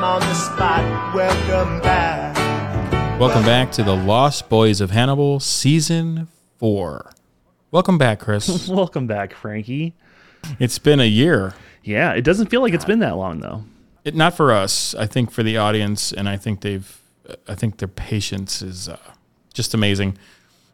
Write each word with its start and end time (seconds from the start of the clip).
Got 0.00 0.16
him 0.16 0.22
on 0.22 0.28
the 0.28 0.34
spot. 0.34 1.14
Welcome 1.14 1.80
back. 1.80 3.20
Welcome 3.20 3.42
back 3.42 3.70
to 3.72 3.82
the 3.82 3.94
Lost 3.94 4.48
Boys 4.48 4.80
of 4.80 4.90
Hannibal, 4.90 5.40
season 5.40 6.28
four. 6.58 7.12
Welcome 7.70 7.98
back, 7.98 8.20
Chris. 8.20 8.68
Welcome 8.68 9.06
back, 9.06 9.34
Frankie. 9.34 9.94
it's 10.58 10.78
been 10.78 11.00
a 11.00 11.04
year. 11.04 11.54
Yeah, 11.84 12.12
it 12.12 12.22
doesn't 12.22 12.48
feel 12.48 12.62
like 12.62 12.72
it's 12.72 12.84
been 12.84 13.00
that 13.00 13.16
long 13.16 13.40
though. 13.40 13.64
It, 14.04 14.14
not 14.14 14.34
for 14.34 14.52
us. 14.52 14.94
I 14.94 15.06
think 15.06 15.30
for 15.30 15.42
the 15.42 15.56
audience, 15.58 16.12
and 16.12 16.28
I 16.28 16.36
think 16.36 16.62
they've. 16.62 16.96
I 17.46 17.54
think 17.54 17.76
their 17.76 17.88
patience 17.88 18.60
is 18.60 18.88
uh, 18.88 18.98
just 19.54 19.72
amazing. 19.72 20.18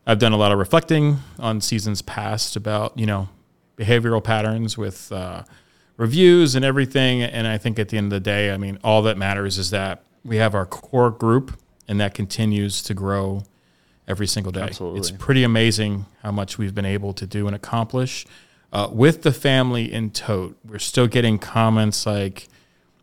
I've 0.06 0.19
done 0.19 0.33
a 0.33 0.39
lot 0.39 0.53
of 0.53 0.59
reflecting 0.59 1.19
on 1.39 1.61
seasons 1.61 2.00
past 2.00 2.56
about 2.56 2.97
you 2.97 3.06
know 3.06 3.28
behavioral 3.77 4.22
patterns 4.22 4.78
with 4.78 5.11
uh, 5.11 5.43
reviews 5.97 6.55
and 6.55 6.64
everything, 6.64 7.22
and 7.22 7.47
I 7.47 7.58
think 7.58 7.78
at 7.78 7.89
the 7.89 7.98
end 7.98 8.06
of 8.06 8.11
the 8.11 8.20
day, 8.20 8.52
I 8.52 8.56
mean, 8.56 8.78
all 8.84 9.02
that 9.02 9.16
matters 9.16 9.58
is 9.58 9.70
that 9.70 10.03
we 10.25 10.36
have 10.36 10.55
our 10.55 10.66
core 10.66 11.11
group, 11.11 11.58
and 11.88 12.00
that 12.00 12.14
continues 12.14 12.83
to 12.83 12.94
grow 12.94 13.44
every 14.08 14.27
single 14.27 14.53
day. 14.53 14.62
Absolutely. 14.62 15.00
It's 15.00 15.11
pretty 15.11 15.42
amazing 15.44 16.06
how 16.22 16.33
much 16.33 16.58
we've 16.58 16.75
been 16.75 16.84
able 16.84 17.12
to 17.14 17.27
do 17.27 17.47
and 17.47 17.56
accomplish 17.56 18.27
uh, 18.72 18.88
with 18.92 19.22
the 19.22 19.33
family 19.33 19.92
in 19.92 20.11
tote. 20.11 20.56
We're 20.64 20.78
still 20.78 21.06
getting 21.06 21.38
comments 21.38 22.06
like, 22.06 22.48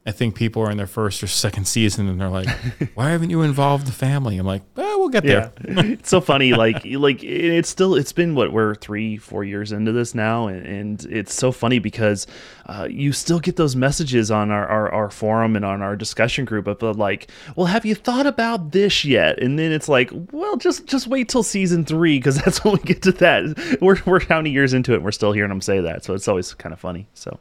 I 0.05 0.11
think 0.11 0.35
people 0.35 0.61
are 0.63 0.69
in 0.69 0.75
their 0.75 0.85
first 0.85 1.23
or 1.23 1.27
second 1.27 1.65
season 1.65 2.09
and 2.09 2.19
they're 2.19 2.27
like, 2.27 2.49
"Why 2.93 3.11
haven't 3.11 3.29
you 3.29 3.41
involved 3.41 3.87
the 3.87 3.93
family?" 3.93 4.37
I'm 4.37 4.45
like, 4.45 4.61
"Well, 4.75 4.99
we'll 4.99 5.07
get 5.07 5.23
Yeah, 5.23 5.49
there." 5.61 5.85
it's 5.93 6.09
so 6.09 6.19
funny. 6.19 6.53
Like, 6.53 6.83
like 6.85 7.23
it's 7.23 7.69
still 7.69 7.95
it's 7.95 8.11
been 8.11 8.35
what 8.35 8.51
we're 8.51 8.75
three, 8.75 9.15
four 9.17 9.45
years 9.45 9.71
into 9.71 9.93
this 9.93 10.13
now, 10.13 10.47
and, 10.47 10.65
and 10.65 11.05
it's 11.05 11.33
so 11.33 11.53
funny 11.53 11.79
because 11.79 12.27
uh, 12.65 12.85
you 12.89 13.13
still 13.13 13.39
get 13.39 13.55
those 13.55 13.77
messages 13.77 14.29
on 14.29 14.51
our, 14.51 14.67
our, 14.67 14.91
our 14.93 15.09
forum 15.09 15.55
and 15.55 15.63
on 15.63 15.81
our 15.81 15.95
discussion 15.95 16.43
group 16.43 16.67
of 16.67 16.83
of 16.83 16.97
like, 16.97 17.29
well, 17.55 17.67
have 17.67 17.85
you 17.85 17.95
thought 17.95 18.25
about 18.25 18.71
this 18.73 19.05
yet? 19.05 19.41
And 19.41 19.57
then 19.57 19.71
it's 19.71 19.87
like, 19.87 20.11
well, 20.33 20.57
just 20.57 20.85
just 20.85 21.07
wait 21.07 21.29
till 21.29 21.43
season 21.43 21.85
three 21.85 22.17
because 22.17 22.37
that's 22.43 22.61
when 22.65 22.73
we 22.73 22.79
get 22.79 23.01
to 23.03 23.13
that. 23.13 23.77
We're 23.79 24.01
we're 24.05 24.19
how 24.25 24.39
many 24.39 24.49
years 24.49 24.73
into 24.73 24.91
it? 24.91 24.95
and 24.95 25.05
We're 25.05 25.11
still 25.13 25.31
hearing 25.31 25.47
them 25.49 25.61
say 25.61 25.79
that, 25.79 26.03
so 26.03 26.13
it's 26.13 26.27
always 26.27 26.53
kind 26.55 26.73
of 26.73 26.79
funny. 26.79 27.07
So 27.13 27.39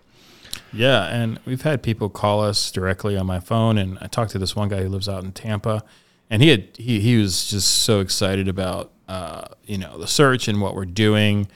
Yeah, 0.72 1.04
and 1.04 1.38
we've 1.44 1.62
had 1.62 1.82
people 1.82 2.08
call 2.08 2.40
us 2.40 2.70
directly 2.70 3.16
on 3.16 3.26
my 3.26 3.40
phone, 3.40 3.76
and 3.78 3.98
I 4.00 4.06
talked 4.06 4.30
to 4.32 4.38
this 4.38 4.56
one 4.56 4.68
guy 4.68 4.82
who 4.82 4.88
lives 4.88 5.08
out 5.08 5.22
in 5.22 5.32
Tampa, 5.32 5.84
and 6.30 6.42
he 6.42 6.48
had 6.48 6.68
he 6.76 7.00
he 7.00 7.18
was 7.18 7.46
just 7.48 7.82
so 7.82 8.00
excited 8.00 8.48
about 8.48 8.90
uh, 9.08 9.44
you 9.64 9.78
know 9.78 9.98
the 9.98 10.06
search 10.06 10.48
and 10.48 10.60
what 10.60 10.74
we're 10.74 10.84
doing, 10.86 11.48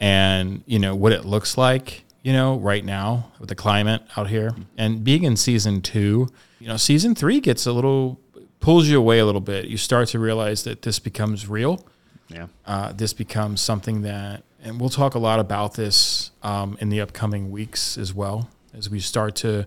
and 0.00 0.62
you 0.66 0.78
know 0.78 0.94
what 0.94 1.12
it 1.12 1.24
looks 1.24 1.58
like, 1.58 2.04
you 2.22 2.32
know, 2.32 2.56
right 2.58 2.84
now 2.84 3.32
with 3.38 3.48
the 3.48 3.54
climate 3.54 4.02
out 4.16 4.28
here, 4.28 4.54
and 4.78 5.04
being 5.04 5.24
in 5.24 5.36
season 5.36 5.82
two, 5.82 6.28
you 6.58 6.68
know, 6.68 6.76
season 6.76 7.14
three 7.14 7.40
gets 7.40 7.66
a 7.66 7.72
little 7.72 8.18
pulls 8.60 8.88
you 8.88 8.96
away 8.96 9.18
a 9.18 9.26
little 9.26 9.40
bit. 9.40 9.66
You 9.66 9.76
start 9.76 10.08
to 10.08 10.18
realize 10.18 10.64
that 10.64 10.82
this 10.82 10.98
becomes 10.98 11.48
real. 11.48 11.84
Yeah, 12.28 12.46
uh, 12.64 12.92
this 12.92 13.12
becomes 13.12 13.60
something 13.60 14.02
that, 14.02 14.44
and 14.62 14.80
we'll 14.80 14.88
talk 14.88 15.14
a 15.14 15.18
lot 15.18 15.40
about 15.40 15.74
this 15.74 16.30
um, 16.42 16.78
in 16.80 16.88
the 16.88 17.00
upcoming 17.02 17.50
weeks 17.50 17.98
as 17.98 18.14
well, 18.14 18.48
as 18.74 18.88
we 18.90 19.00
start 19.00 19.34
to 19.36 19.64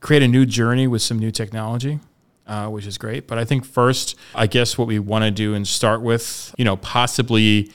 create 0.00 0.22
a 0.22 0.28
new 0.28 0.46
journey 0.46 0.86
with 0.86 1.02
some 1.02 1.18
new 1.18 1.30
technology, 1.30 1.98
uh, 2.46 2.68
which 2.68 2.86
is 2.86 2.98
great. 2.98 3.26
But 3.26 3.38
I 3.38 3.44
think 3.44 3.64
first, 3.64 4.16
I 4.34 4.46
guess 4.46 4.78
what 4.78 4.88
we 4.88 4.98
want 4.98 5.24
to 5.24 5.30
do 5.30 5.54
and 5.54 5.66
start 5.66 6.02
with, 6.02 6.54
you 6.58 6.64
know, 6.64 6.76
possibly 6.76 7.72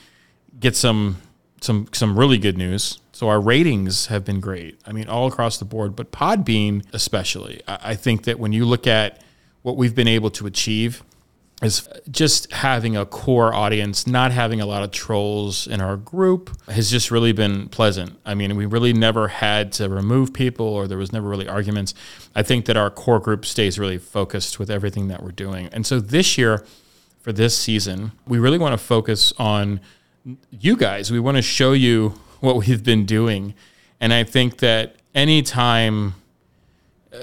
get 0.58 0.76
some 0.76 1.18
some 1.60 1.88
some 1.92 2.18
really 2.18 2.38
good 2.38 2.58
news. 2.58 2.98
So 3.12 3.28
our 3.28 3.40
ratings 3.40 4.06
have 4.06 4.24
been 4.24 4.40
great. 4.40 4.80
I 4.86 4.92
mean, 4.92 5.08
all 5.08 5.26
across 5.26 5.58
the 5.58 5.64
board, 5.64 5.94
but 5.94 6.10
Podbean 6.10 6.84
especially. 6.92 7.60
I, 7.68 7.78
I 7.82 7.94
think 7.94 8.24
that 8.24 8.38
when 8.38 8.52
you 8.52 8.64
look 8.64 8.86
at 8.86 9.22
what 9.62 9.76
we've 9.76 9.94
been 9.94 10.08
able 10.08 10.30
to 10.30 10.46
achieve 10.46 11.04
is 11.62 11.88
just 12.10 12.50
having 12.52 12.96
a 12.96 13.06
core 13.06 13.54
audience, 13.54 14.06
not 14.06 14.32
having 14.32 14.60
a 14.60 14.66
lot 14.66 14.82
of 14.82 14.90
trolls 14.90 15.66
in 15.66 15.80
our 15.80 15.96
group 15.96 16.50
has 16.68 16.90
just 16.90 17.10
really 17.10 17.32
been 17.32 17.68
pleasant. 17.68 18.18
I 18.26 18.34
mean, 18.34 18.56
we 18.56 18.66
really 18.66 18.92
never 18.92 19.28
had 19.28 19.72
to 19.74 19.88
remove 19.88 20.32
people 20.32 20.66
or 20.66 20.88
there 20.88 20.98
was 20.98 21.12
never 21.12 21.28
really 21.28 21.48
arguments. 21.48 21.94
I 22.34 22.42
think 22.42 22.64
that 22.66 22.76
our 22.76 22.90
core 22.90 23.20
group 23.20 23.46
stays 23.46 23.78
really 23.78 23.98
focused 23.98 24.58
with 24.58 24.70
everything 24.70 25.06
that 25.08 25.22
we're 25.22 25.30
doing. 25.30 25.68
And 25.72 25.86
so 25.86 26.00
this 26.00 26.36
year, 26.36 26.64
for 27.20 27.32
this 27.32 27.56
season, 27.56 28.10
we 28.26 28.40
really 28.40 28.58
want 28.58 28.72
to 28.72 28.84
focus 28.84 29.32
on 29.38 29.80
you 30.50 30.76
guys. 30.76 31.12
We 31.12 31.20
want 31.20 31.36
to 31.36 31.42
show 31.42 31.72
you 31.72 32.14
what 32.40 32.56
we've 32.56 32.82
been 32.82 33.06
doing. 33.06 33.54
And 34.00 34.12
I 34.12 34.24
think 34.24 34.58
that 34.58 34.96
anytime 35.14 36.14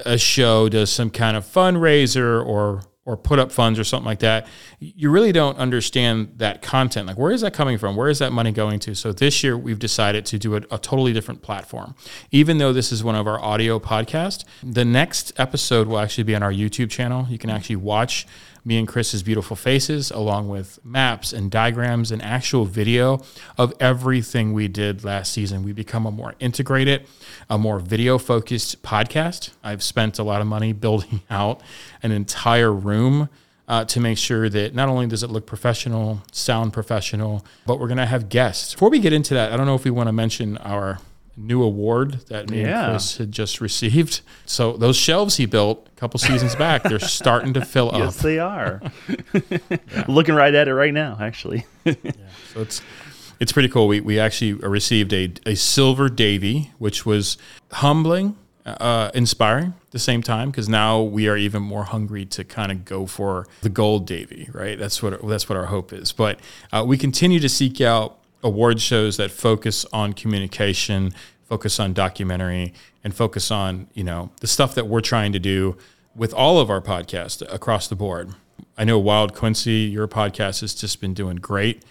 a 0.05 0.17
show 0.17 0.69
does 0.69 0.89
some 0.89 1.09
kind 1.09 1.35
of 1.35 1.43
fundraiser 1.45 2.45
or 2.45 2.83
or 3.09 3.17
put 3.17 3.39
up 3.39 3.51
funds 3.51 3.79
or 3.79 3.83
something 3.83 4.05
like 4.05 4.19
that, 4.19 4.45
you 4.79 5.09
really 5.09 5.31
don't 5.31 5.57
understand 5.57 6.31
that 6.37 6.61
content. 6.61 7.07
Like, 7.07 7.17
where 7.17 7.31
is 7.31 7.41
that 7.41 7.55
coming 7.55 7.79
from? 7.79 7.95
Where 7.95 8.07
is 8.07 8.19
that 8.19 8.31
money 8.31 8.51
going 8.51 8.79
to? 8.81 8.93
So 8.93 9.11
this 9.11 9.43
year 9.43 9.57
we've 9.57 9.79
decided 9.79 10.27
to 10.27 10.37
do 10.37 10.55
a, 10.55 10.57
a 10.69 10.77
totally 10.77 11.11
different 11.11 11.41
platform. 11.41 11.95
Even 12.29 12.59
though 12.59 12.71
this 12.71 12.91
is 12.91 13.03
one 13.03 13.15
of 13.15 13.25
our 13.25 13.39
audio 13.43 13.79
podcasts, 13.79 14.45
the 14.61 14.85
next 14.85 15.33
episode 15.37 15.87
will 15.87 15.97
actually 15.97 16.23
be 16.23 16.35
on 16.35 16.43
our 16.43 16.53
YouTube 16.53 16.91
channel. 16.91 17.25
You 17.31 17.39
can 17.39 17.49
actually 17.49 17.77
watch 17.77 18.27
me 18.65 18.77
and 18.77 18.87
Chris's 18.87 19.23
beautiful 19.23 19.55
faces, 19.55 20.11
along 20.11 20.49
with 20.49 20.79
maps 20.83 21.33
and 21.33 21.49
diagrams 21.49 22.11
and 22.11 22.21
actual 22.21 22.65
video 22.65 23.21
of 23.57 23.73
everything 23.79 24.53
we 24.53 24.67
did 24.67 25.03
last 25.03 25.31
season. 25.31 25.63
We 25.63 25.73
become 25.73 26.05
a 26.05 26.11
more 26.11 26.35
integrated, 26.39 27.07
a 27.49 27.57
more 27.57 27.79
video 27.79 28.17
focused 28.17 28.81
podcast. 28.83 29.51
I've 29.63 29.83
spent 29.83 30.19
a 30.19 30.23
lot 30.23 30.41
of 30.41 30.47
money 30.47 30.73
building 30.73 31.21
out 31.29 31.61
an 32.03 32.11
entire 32.11 32.71
room. 32.71 33.29
Uh, 33.67 33.85
to 33.85 33.99
make 33.99 34.17
sure 34.17 34.49
that 34.49 34.73
not 34.73 34.89
only 34.89 35.05
does 35.05 35.21
it 35.21 35.29
look 35.29 35.45
professional, 35.45 36.23
sound 36.31 36.73
professional, 36.73 37.45
but 37.67 37.79
we're 37.79 37.85
going 37.85 37.99
to 37.99 38.05
have 38.07 38.27
guests. 38.27 38.73
Before 38.73 38.89
we 38.89 38.97
get 38.97 39.13
into 39.13 39.35
that, 39.35 39.53
I 39.53 39.57
don't 39.57 39.67
know 39.67 39.75
if 39.75 39.83
we 39.83 39.91
want 39.91 40.07
to 40.07 40.11
mention 40.11 40.57
our 40.57 40.97
new 41.39 41.63
award 41.63 42.19
that 42.27 42.49
me 42.49 42.61
Yeah. 42.61 42.83
and 42.83 42.91
Chris 42.93 43.17
had 43.17 43.31
just 43.31 43.61
received. 43.61 44.21
So 44.45 44.73
those 44.73 44.97
shelves 44.97 45.37
he 45.37 45.45
built 45.45 45.87
a 45.95 45.99
couple 45.99 46.19
seasons 46.19 46.55
back, 46.55 46.83
they're 46.83 46.99
starting 47.21 47.53
to 47.53 47.63
fill 47.65 47.89
up. 47.89 47.99
yes, 47.99 48.17
they 48.17 48.39
are. 48.39 48.81
Looking 50.07 50.35
right 50.35 50.53
at 50.53 50.67
it 50.67 50.73
right 50.73 50.93
now, 50.93 51.17
actually. 51.19 51.65
So 51.85 52.61
it's 52.61 52.81
it's 53.39 53.51
pretty 53.51 53.69
cool. 53.69 53.87
We 53.87 54.01
we 54.01 54.19
actually 54.19 54.53
received 54.53 55.13
a 55.13 55.31
a 55.45 55.55
silver 55.55 56.09
Davey, 56.09 56.71
which 56.77 57.05
was 57.05 57.37
humbling, 57.71 58.35
uh, 58.65 59.11
inspiring 59.13 59.73
at 59.85 59.91
the 59.91 59.99
same 59.99 60.21
time 60.21 60.51
because 60.51 60.67
now 60.69 61.01
we 61.01 61.27
are 61.27 61.37
even 61.37 61.61
more 61.63 61.85
hungry 61.85 62.25
to 62.25 62.43
kind 62.43 62.71
of 62.71 62.85
go 62.85 63.05
for 63.05 63.47
the 63.61 63.69
gold 63.69 64.05
Davey. 64.05 64.49
Right. 64.51 64.77
That's 64.77 65.01
what 65.01 65.25
that's 65.27 65.47
what 65.49 65.57
our 65.57 65.65
hope 65.67 65.93
is. 65.93 66.11
But 66.11 66.39
uh, 66.71 66.83
we 66.85 66.97
continue 66.97 67.39
to 67.39 67.49
seek 67.49 67.79
out 67.81 68.18
award 68.43 68.81
shows 68.81 69.17
that 69.17 69.31
focus 69.31 69.85
on 69.91 70.13
communication, 70.13 71.13
focus 71.45 71.79
on 71.79 71.93
documentary, 71.93 72.73
and 73.03 73.13
focus 73.13 73.51
on 73.51 73.87
you 73.93 74.03
know 74.03 74.31
the 74.41 74.47
stuff 74.47 74.75
that 74.75 74.87
we're 74.87 75.01
trying 75.01 75.31
to 75.33 75.39
do 75.39 75.77
with 76.15 76.33
all 76.33 76.59
of 76.59 76.69
our 76.69 76.81
podcasts 76.81 77.41
across 77.53 77.87
the 77.87 77.95
board. 77.95 78.33
I 78.77 78.83
know 78.85 78.97
Wild 78.97 79.35
Quincy, 79.35 79.89
your 79.91 80.07
podcast 80.07 80.61
has 80.61 80.73
just 80.73 81.01
been 81.01 81.13
doing 81.13 81.35
great. 81.35 81.83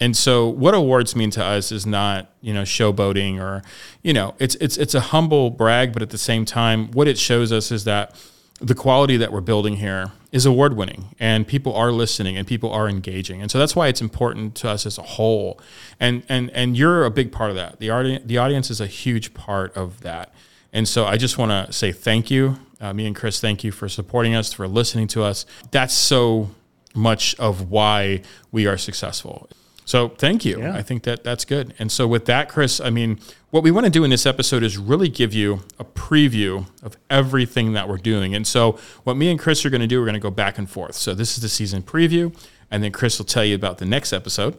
And 0.00 0.14
so 0.16 0.46
what 0.46 0.74
awards 0.74 1.16
mean 1.16 1.30
to 1.30 1.44
us 1.44 1.72
is 1.72 1.86
not, 1.86 2.30
you 2.42 2.52
know, 2.52 2.62
showboating 2.62 3.40
or, 3.40 3.62
you 4.02 4.12
know, 4.12 4.34
it's 4.38 4.54
it's 4.56 4.76
it's 4.76 4.94
a 4.94 5.00
humble 5.00 5.50
brag, 5.50 5.92
but 5.92 6.02
at 6.02 6.10
the 6.10 6.18
same 6.18 6.44
time, 6.44 6.90
what 6.92 7.08
it 7.08 7.18
shows 7.18 7.50
us 7.50 7.70
is 7.72 7.84
that 7.84 8.14
the 8.64 8.74
quality 8.74 9.16
that 9.18 9.30
we're 9.30 9.40
building 9.40 9.76
here 9.76 10.12
is 10.32 10.46
award 10.46 10.74
winning 10.74 11.14
and 11.20 11.46
people 11.46 11.74
are 11.74 11.92
listening 11.92 12.36
and 12.36 12.46
people 12.46 12.72
are 12.72 12.88
engaging. 12.88 13.42
And 13.42 13.50
so 13.50 13.58
that's 13.58 13.76
why 13.76 13.88
it's 13.88 14.00
important 14.00 14.54
to 14.56 14.70
us 14.70 14.86
as 14.86 14.98
a 14.98 15.02
whole. 15.02 15.60
And 16.00 16.22
and 16.28 16.50
and 16.50 16.76
you're 16.76 17.04
a 17.04 17.10
big 17.10 17.30
part 17.30 17.50
of 17.50 17.56
that. 17.56 17.78
The 17.78 17.90
audience 17.90 18.24
the 18.24 18.38
audience 18.38 18.70
is 18.70 18.80
a 18.80 18.86
huge 18.86 19.34
part 19.34 19.76
of 19.76 20.00
that. 20.00 20.32
And 20.72 20.88
so 20.88 21.04
I 21.04 21.16
just 21.16 21.38
want 21.38 21.50
to 21.52 21.72
say 21.72 21.92
thank 21.92 22.30
you. 22.30 22.58
Uh, 22.80 22.92
me 22.92 23.06
and 23.06 23.14
Chris, 23.14 23.40
thank 23.40 23.62
you 23.62 23.70
for 23.70 23.88
supporting 23.88 24.34
us, 24.34 24.52
for 24.52 24.66
listening 24.66 25.06
to 25.08 25.22
us. 25.22 25.46
That's 25.70 25.94
so 25.94 26.50
much 26.94 27.34
of 27.38 27.70
why 27.70 28.22
we 28.50 28.66
are 28.66 28.78
successful. 28.78 29.48
So 29.84 30.08
thank 30.08 30.44
you. 30.44 30.60
Yeah. 30.60 30.76
I 30.76 30.82
think 30.82 31.02
that 31.02 31.24
that's 31.24 31.44
good. 31.44 31.74
And 31.78 31.92
so 31.92 32.06
with 32.06 32.24
that, 32.26 32.48
Chris, 32.48 32.80
I 32.80 32.90
mean, 32.90 33.18
what 33.50 33.62
we 33.62 33.70
want 33.70 33.84
to 33.84 33.90
do 33.90 34.02
in 34.02 34.10
this 34.10 34.26
episode 34.26 34.62
is 34.62 34.78
really 34.78 35.08
give 35.08 35.34
you 35.34 35.60
a 35.78 35.84
preview 35.84 36.66
of 36.82 36.96
everything 37.10 37.74
that 37.74 37.88
we're 37.88 37.98
doing. 37.98 38.34
And 38.34 38.46
so 38.46 38.78
what 39.04 39.16
me 39.16 39.30
and 39.30 39.38
Chris 39.38 39.64
are 39.64 39.70
going 39.70 39.82
to 39.82 39.86
do, 39.86 39.98
we're 40.00 40.06
going 40.06 40.14
to 40.14 40.20
go 40.20 40.30
back 40.30 40.58
and 40.58 40.68
forth. 40.68 40.94
So 40.94 41.14
this 41.14 41.36
is 41.36 41.42
the 41.42 41.48
season 41.48 41.82
preview, 41.82 42.34
and 42.70 42.82
then 42.82 42.92
Chris 42.92 43.18
will 43.18 43.26
tell 43.26 43.44
you 43.44 43.54
about 43.54 43.78
the 43.78 43.84
next 43.84 44.12
episode. 44.12 44.56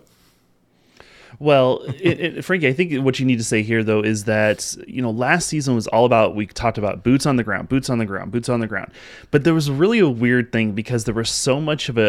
Well, 1.39 1.81
it, 1.99 2.19
it, 2.19 2.45
Frankie, 2.45 2.67
I 2.67 2.73
think 2.73 3.03
what 3.03 3.19
you 3.19 3.25
need 3.25 3.37
to 3.37 3.43
say 3.43 3.61
here 3.61 3.83
though 3.83 4.01
is 4.01 4.25
that 4.25 4.75
you 4.87 5.01
know 5.01 5.11
last 5.11 5.47
season 5.47 5.75
was 5.75 5.87
all 5.87 6.05
about 6.05 6.35
we 6.35 6.47
talked 6.47 6.77
about 6.77 7.03
boots 7.03 7.25
on 7.25 7.35
the 7.35 7.43
ground, 7.43 7.69
boots 7.69 7.89
on 7.89 7.97
the 7.97 8.05
ground, 8.05 8.31
boots 8.31 8.49
on 8.49 8.59
the 8.59 8.67
ground, 8.67 8.91
but 9.31 9.43
there 9.43 9.53
was 9.53 9.69
really 9.69 9.99
a 9.99 10.09
weird 10.09 10.51
thing 10.51 10.71
because 10.73 11.05
there 11.05 11.15
was 11.15 11.29
so 11.29 11.59
much 11.59 11.89
of 11.89 11.97
a 11.97 12.05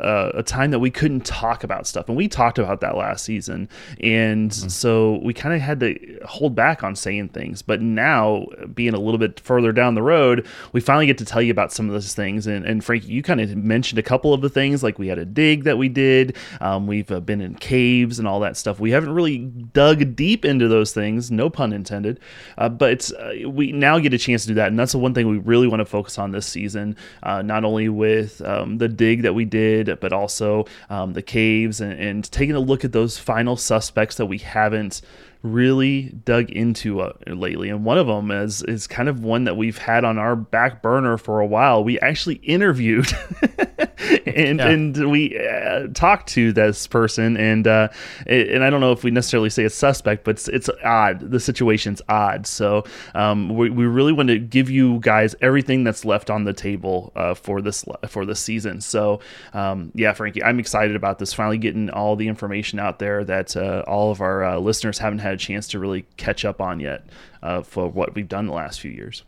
a, 0.00 0.38
a 0.38 0.42
time 0.42 0.70
that 0.70 0.78
we 0.78 0.90
couldn't 0.90 1.24
talk 1.24 1.64
about 1.64 1.86
stuff, 1.86 2.08
and 2.08 2.16
we 2.16 2.28
talked 2.28 2.58
about 2.58 2.80
that 2.80 2.96
last 2.96 3.24
season, 3.24 3.68
and 4.00 4.50
mm-hmm. 4.50 4.68
so 4.68 5.20
we 5.22 5.32
kind 5.32 5.54
of 5.54 5.60
had 5.60 5.80
to 5.80 6.18
hold 6.24 6.54
back 6.54 6.82
on 6.82 6.94
saying 6.96 7.28
things. 7.30 7.62
But 7.62 7.80
now, 7.80 8.46
being 8.74 8.94
a 8.94 8.98
little 8.98 9.18
bit 9.18 9.40
further 9.40 9.72
down 9.72 9.94
the 9.94 10.02
road, 10.02 10.46
we 10.72 10.80
finally 10.80 11.06
get 11.06 11.18
to 11.18 11.24
tell 11.24 11.42
you 11.42 11.50
about 11.50 11.72
some 11.72 11.86
of 11.86 11.92
those 11.92 12.14
things. 12.14 12.46
And, 12.46 12.64
and 12.64 12.84
Frankie, 12.84 13.08
you 13.08 13.22
kind 13.22 13.40
of 13.40 13.56
mentioned 13.56 13.98
a 13.98 14.02
couple 14.02 14.34
of 14.34 14.40
the 14.40 14.48
things, 14.48 14.82
like 14.82 14.98
we 14.98 15.08
had 15.08 15.18
a 15.18 15.24
dig 15.24 15.64
that 15.64 15.78
we 15.78 15.88
did, 15.88 16.36
um, 16.60 16.86
we've 16.86 17.10
uh, 17.10 17.20
been 17.20 17.40
in 17.40 17.54
caves 17.54 18.18
and 18.18 18.28
all 18.28 18.40
that 18.42 18.56
stuff. 18.56 18.78
We 18.78 18.90
haven't 18.90 19.14
really 19.14 19.38
dug 19.38 20.14
deep 20.14 20.44
into 20.44 20.68
those 20.68 20.92
things, 20.92 21.30
no 21.30 21.50
pun 21.50 21.72
intended, 21.72 22.20
uh, 22.58 22.68
but 22.68 23.10
uh, 23.18 23.48
we 23.48 23.72
now 23.72 23.98
get 23.98 24.14
a 24.14 24.18
chance 24.18 24.42
to 24.42 24.48
do 24.48 24.54
that, 24.54 24.68
and 24.68 24.78
that's 24.78 24.92
the 24.92 24.98
one 24.98 25.14
thing 25.14 25.28
we 25.28 25.38
really 25.38 25.66
want 25.66 25.80
to 25.80 25.86
focus 25.86 26.18
on 26.18 26.30
this 26.30 26.46
season. 26.46 26.96
Uh, 27.22 27.42
not 27.42 27.64
only 27.64 27.88
with 27.88 28.40
um, 28.42 28.78
the 28.78 28.88
dig 28.88 29.22
that 29.22 29.34
we 29.34 29.44
did, 29.44 29.98
but 30.00 30.12
also 30.12 30.66
um, 30.90 31.12
the 31.14 31.22
caves 31.22 31.80
and, 31.80 31.92
and 31.98 32.30
taking 32.30 32.54
a 32.54 32.60
look 32.60 32.84
at 32.84 32.92
those 32.92 33.18
final 33.18 33.56
suspects 33.56 34.16
that 34.16 34.26
we 34.26 34.38
haven't 34.38 35.00
really 35.42 36.02
dug 36.24 36.50
into 36.50 37.00
uh, 37.00 37.12
lately. 37.26 37.68
And 37.68 37.84
one 37.84 37.98
of 37.98 38.06
them 38.06 38.30
is 38.30 38.62
is 38.62 38.86
kind 38.86 39.08
of 39.08 39.24
one 39.24 39.44
that 39.44 39.56
we've 39.56 39.78
had 39.78 40.04
on 40.04 40.18
our 40.18 40.36
back 40.36 40.82
burner 40.82 41.18
for 41.18 41.40
a 41.40 41.46
while. 41.46 41.82
We 41.82 41.98
actually 42.00 42.36
interviewed 42.36 43.12
and 44.26 44.58
yeah. 44.58 44.68
and 44.68 45.10
we 45.10 45.38
uh, 45.38 45.88
talked 45.94 46.28
to 46.30 46.52
this 46.52 46.86
person 46.86 47.36
and 47.36 47.66
uh, 47.66 47.88
and 48.26 48.62
I 48.62 48.70
don't 48.70 48.80
know 48.80 48.92
if 48.92 49.02
we 49.02 49.10
necessarily 49.10 49.50
say 49.50 49.64
it's 49.64 49.74
suspect, 49.74 50.24
but 50.24 50.32
it's, 50.32 50.48
it's 50.48 50.70
odd. 50.84 51.30
The 51.30 51.40
situation's 51.40 52.00
odd. 52.08 52.46
So 52.46 52.84
um, 53.14 53.56
we, 53.56 53.70
we 53.70 53.84
really 53.84 54.12
want 54.12 54.28
to 54.28 54.38
give 54.38 54.70
you 54.70 55.00
guys 55.00 55.34
everything 55.40 55.82
that's 55.82 56.04
left 56.04 56.30
on 56.30 56.44
the 56.44 56.52
table 56.52 57.12
uh, 57.16 57.34
for 57.34 57.60
this 57.60 57.84
for 58.06 58.24
this 58.24 58.40
season. 58.40 58.80
So 58.80 59.20
um, 59.52 59.90
yeah, 59.94 60.12
Frankie, 60.12 60.42
I'm 60.44 60.60
excited 60.60 60.94
about 60.94 61.18
this. 61.18 61.32
Finally 61.32 61.58
getting 61.58 61.90
all 61.90 62.14
the 62.14 62.28
information 62.28 62.78
out 62.78 63.00
there 63.00 63.24
that 63.24 63.56
uh, 63.56 63.82
all 63.88 64.12
of 64.12 64.20
our 64.20 64.44
uh, 64.44 64.58
listeners 64.58 64.98
haven't 64.98 65.18
had 65.18 65.31
had 65.32 65.40
a 65.40 65.42
chance 65.42 65.68
to 65.68 65.78
really 65.78 66.04
catch 66.16 66.44
up 66.44 66.60
on 66.60 66.80
yet 66.80 67.04
uh, 67.42 67.62
for 67.62 67.88
what 67.88 68.14
we've 68.14 68.28
done 68.28 68.46
the 68.46 68.52
last 68.52 68.80
few 68.80 68.90
years. 68.90 69.24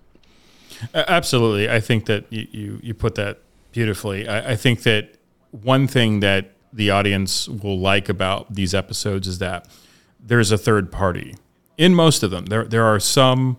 Absolutely, 0.95 1.69
I 1.69 1.81
think 1.81 2.06
that 2.06 2.25
you 2.31 2.47
you, 2.51 2.81
you 2.83 2.95
put 2.95 3.15
that 3.17 3.39
beautifully. 3.73 4.29
I, 4.29 4.53
I 4.53 4.56
think 4.56 4.83
that 4.83 5.17
one 5.51 5.87
thing 5.87 6.21
that 6.21 6.53
the 6.73 6.91
audience 6.91 7.49
will 7.49 7.79
like 7.79 8.09
about 8.09 8.55
these 8.55 8.75
episodes 8.75 9.29
is 9.29 9.39
that 9.39 9.69
there's 10.19 10.51
a 10.51 10.59
third 10.59 10.91
party 10.91 11.37
in 11.79 11.95
most 11.95 12.23
of 12.23 12.31
them. 12.31 12.47
There 12.47 12.65
there 12.65 12.85
are 12.85 13.01
some 13.01 13.59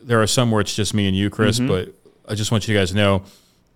there 0.00 0.22
are 0.22 0.26
some 0.26 0.50
where 0.50 0.60
it's 0.60 0.74
just 0.74 0.94
me 0.94 1.08
and 1.08 1.16
you, 1.16 1.30
Chris. 1.30 1.58
Mm-hmm. 1.58 1.68
But 1.68 1.94
I 2.28 2.34
just 2.34 2.50
want 2.52 2.68
you 2.68 2.76
guys 2.76 2.90
to 2.90 2.96
know, 2.96 3.22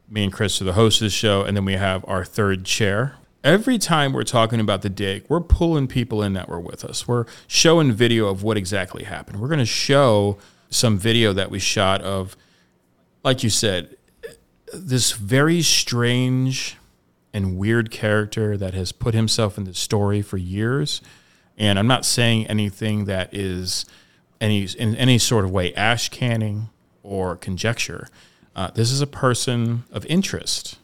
me 0.09 0.25
and 0.25 0.33
Chris 0.33 0.61
are 0.61 0.65
the 0.65 0.75
hosts 0.75 1.01
of 1.01 1.07
the 1.07 1.11
show, 1.11 1.43
and 1.43 1.57
then 1.57 1.65
we 1.65 1.75
have 1.75 2.05
our 2.07 2.25
third 2.25 2.65
chair, 2.65 3.17
every 3.43 3.79
time 3.79 4.13
we're 4.13 4.25
talking 4.25 4.61
about 4.61 4.83
the 4.83 4.89
dig, 4.89 5.25
we're 5.29 5.41
pulling 5.41 5.87
people 5.87 6.23
in 6.23 6.33
that 6.35 6.49
were 6.49 6.61
with 6.61 6.85
us. 6.85 7.09
We're 7.09 7.27
showing 7.47 7.93
video 7.93 8.29
of 8.29 8.43
what 8.43 8.57
exactly 8.57 9.05
happened. 9.05 9.41
We're 9.41 9.49
going 9.49 9.59
to 9.61 9.67
show 9.67 10.39
some 10.69 10.99
video 10.99 11.33
that 11.33 11.51
we 11.51 11.59
shot 11.59 12.01
of, 12.03 12.37
like 13.25 13.43
you 13.43 13.51
said, 13.51 13.97
this 14.73 15.13
very 15.13 15.63
strange 15.63 16.77
and 17.33 17.57
weird 17.57 17.91
character 17.91 18.57
that 18.57 18.75
has 18.75 18.93
put 18.93 19.15
himself 19.15 19.57
in 19.57 19.65
the 19.65 19.75
story 19.75 20.23
for 20.23 20.37
years. 20.37 21.01
And 21.57 21.79
I'm 21.79 21.87
not 21.87 22.05
saying 22.05 22.47
anything 22.47 23.05
that 23.07 23.35
is 23.35 23.85
any 24.41 24.65
in 24.79 24.97
any 24.97 25.19
sort 25.19 25.45
of 25.45 25.51
way 25.51 25.75
ash 25.75 26.09
canning 26.09 26.71
or 27.03 27.37
conjecture. 27.37 28.09
Uh, 28.57 28.71
this 28.71 28.91
is 28.91 29.01
a 29.01 29.07
person 29.07 29.85
of 29.93 30.07
interest 30.07 30.80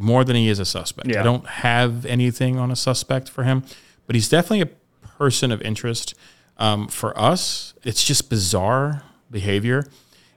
more 0.00 0.24
than 0.24 0.36
he 0.36 0.48
is 0.48 0.58
a 0.58 0.64
suspect. 0.64 1.08
Yeah. 1.08 1.20
I 1.20 1.22
don't 1.22 1.46
have 1.46 2.06
anything 2.06 2.58
on 2.58 2.70
a 2.70 2.76
suspect 2.76 3.28
for 3.28 3.44
him, 3.44 3.64
but 4.06 4.14
he's 4.14 4.28
definitely 4.28 4.62
a 4.62 5.08
person 5.08 5.52
of 5.52 5.60
interest. 5.62 6.14
Um, 6.56 6.88
for 6.88 7.18
us, 7.18 7.74
it's 7.84 8.04
just 8.04 8.28
bizarre 8.30 9.02
behavior. 9.30 9.86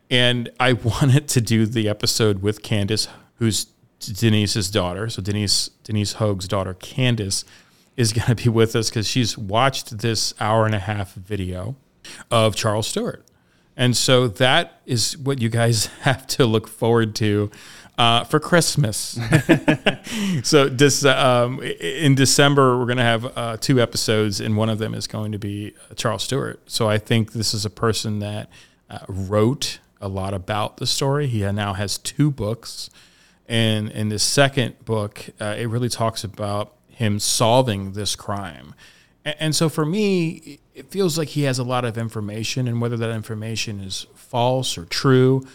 And 0.09 0.49
I 0.59 0.73
wanted 0.73 1.27
to 1.29 1.41
do 1.41 1.65
the 1.65 1.87
episode 1.87 2.41
with 2.41 2.61
Candace, 2.61 3.07
who's 3.35 3.67
Denise's 3.99 4.69
daughter. 4.69 5.09
So 5.09 5.21
Denise 5.21 5.69
Denise 5.83 6.13
Hoag's 6.13 6.47
daughter, 6.47 6.73
Candace, 6.73 7.45
is 7.97 8.13
going 8.13 8.27
to 8.27 8.35
be 8.35 8.49
with 8.49 8.75
us 8.75 8.89
because 8.89 9.07
she's 9.07 9.37
watched 9.37 9.99
this 9.99 10.33
hour 10.39 10.65
and 10.65 10.75
a 10.75 10.79
half 10.79 11.13
video 11.13 11.75
of 12.29 12.55
Charles 12.55 12.87
Stewart. 12.87 13.25
And 13.77 13.95
so 13.95 14.27
that 14.27 14.81
is 14.85 15.17
what 15.17 15.41
you 15.41 15.49
guys 15.49 15.85
have 16.01 16.27
to 16.27 16.45
look 16.45 16.67
forward 16.67 17.15
to 17.15 17.49
uh, 18.01 18.23
for 18.23 18.39
Christmas. 18.39 19.19
so 20.43 20.67
this 20.67 21.05
um, 21.05 21.61
in 21.61 22.15
December 22.15 22.79
we're 22.79 22.87
going 22.87 22.97
to 22.97 23.03
have 23.03 23.37
uh, 23.37 23.57
two 23.57 23.79
episodes, 23.79 24.41
and 24.41 24.57
one 24.57 24.69
of 24.69 24.79
them 24.79 24.95
is 24.95 25.05
going 25.05 25.31
to 25.33 25.37
be 25.37 25.75
uh, 25.89 25.93
Charles 25.93 26.23
Stewart. 26.23 26.59
So 26.65 26.89
I 26.89 26.97
think 26.97 27.33
this 27.33 27.53
is 27.53 27.63
a 27.63 27.69
person 27.69 28.17
that 28.17 28.49
uh, 28.89 28.99
wrote 29.07 29.77
a 30.01 30.07
lot 30.07 30.33
about 30.33 30.77
the 30.77 30.87
story. 30.87 31.27
He 31.27 31.41
now 31.51 31.73
has 31.73 31.99
two 31.99 32.31
books, 32.31 32.89
and 33.47 33.91
in 33.91 34.09
the 34.09 34.17
second 34.17 34.83
book, 34.83 35.29
uh, 35.39 35.55
it 35.59 35.67
really 35.67 35.89
talks 35.89 36.23
about 36.23 36.73
him 36.87 37.19
solving 37.19 37.91
this 37.91 38.15
crime. 38.15 38.73
And 39.23 39.55
so 39.55 39.69
for 39.69 39.85
me, 39.85 40.59
it 40.73 40.89
feels 40.89 41.19
like 41.19 41.27
he 41.27 41.43
has 41.43 41.59
a 41.59 41.63
lot 41.63 41.85
of 41.85 41.99
information, 41.99 42.67
and 42.67 42.81
whether 42.81 42.97
that 42.97 43.11
information 43.11 43.79
is 43.79 44.07
false 44.15 44.75
or 44.75 44.85
true, 44.85 45.45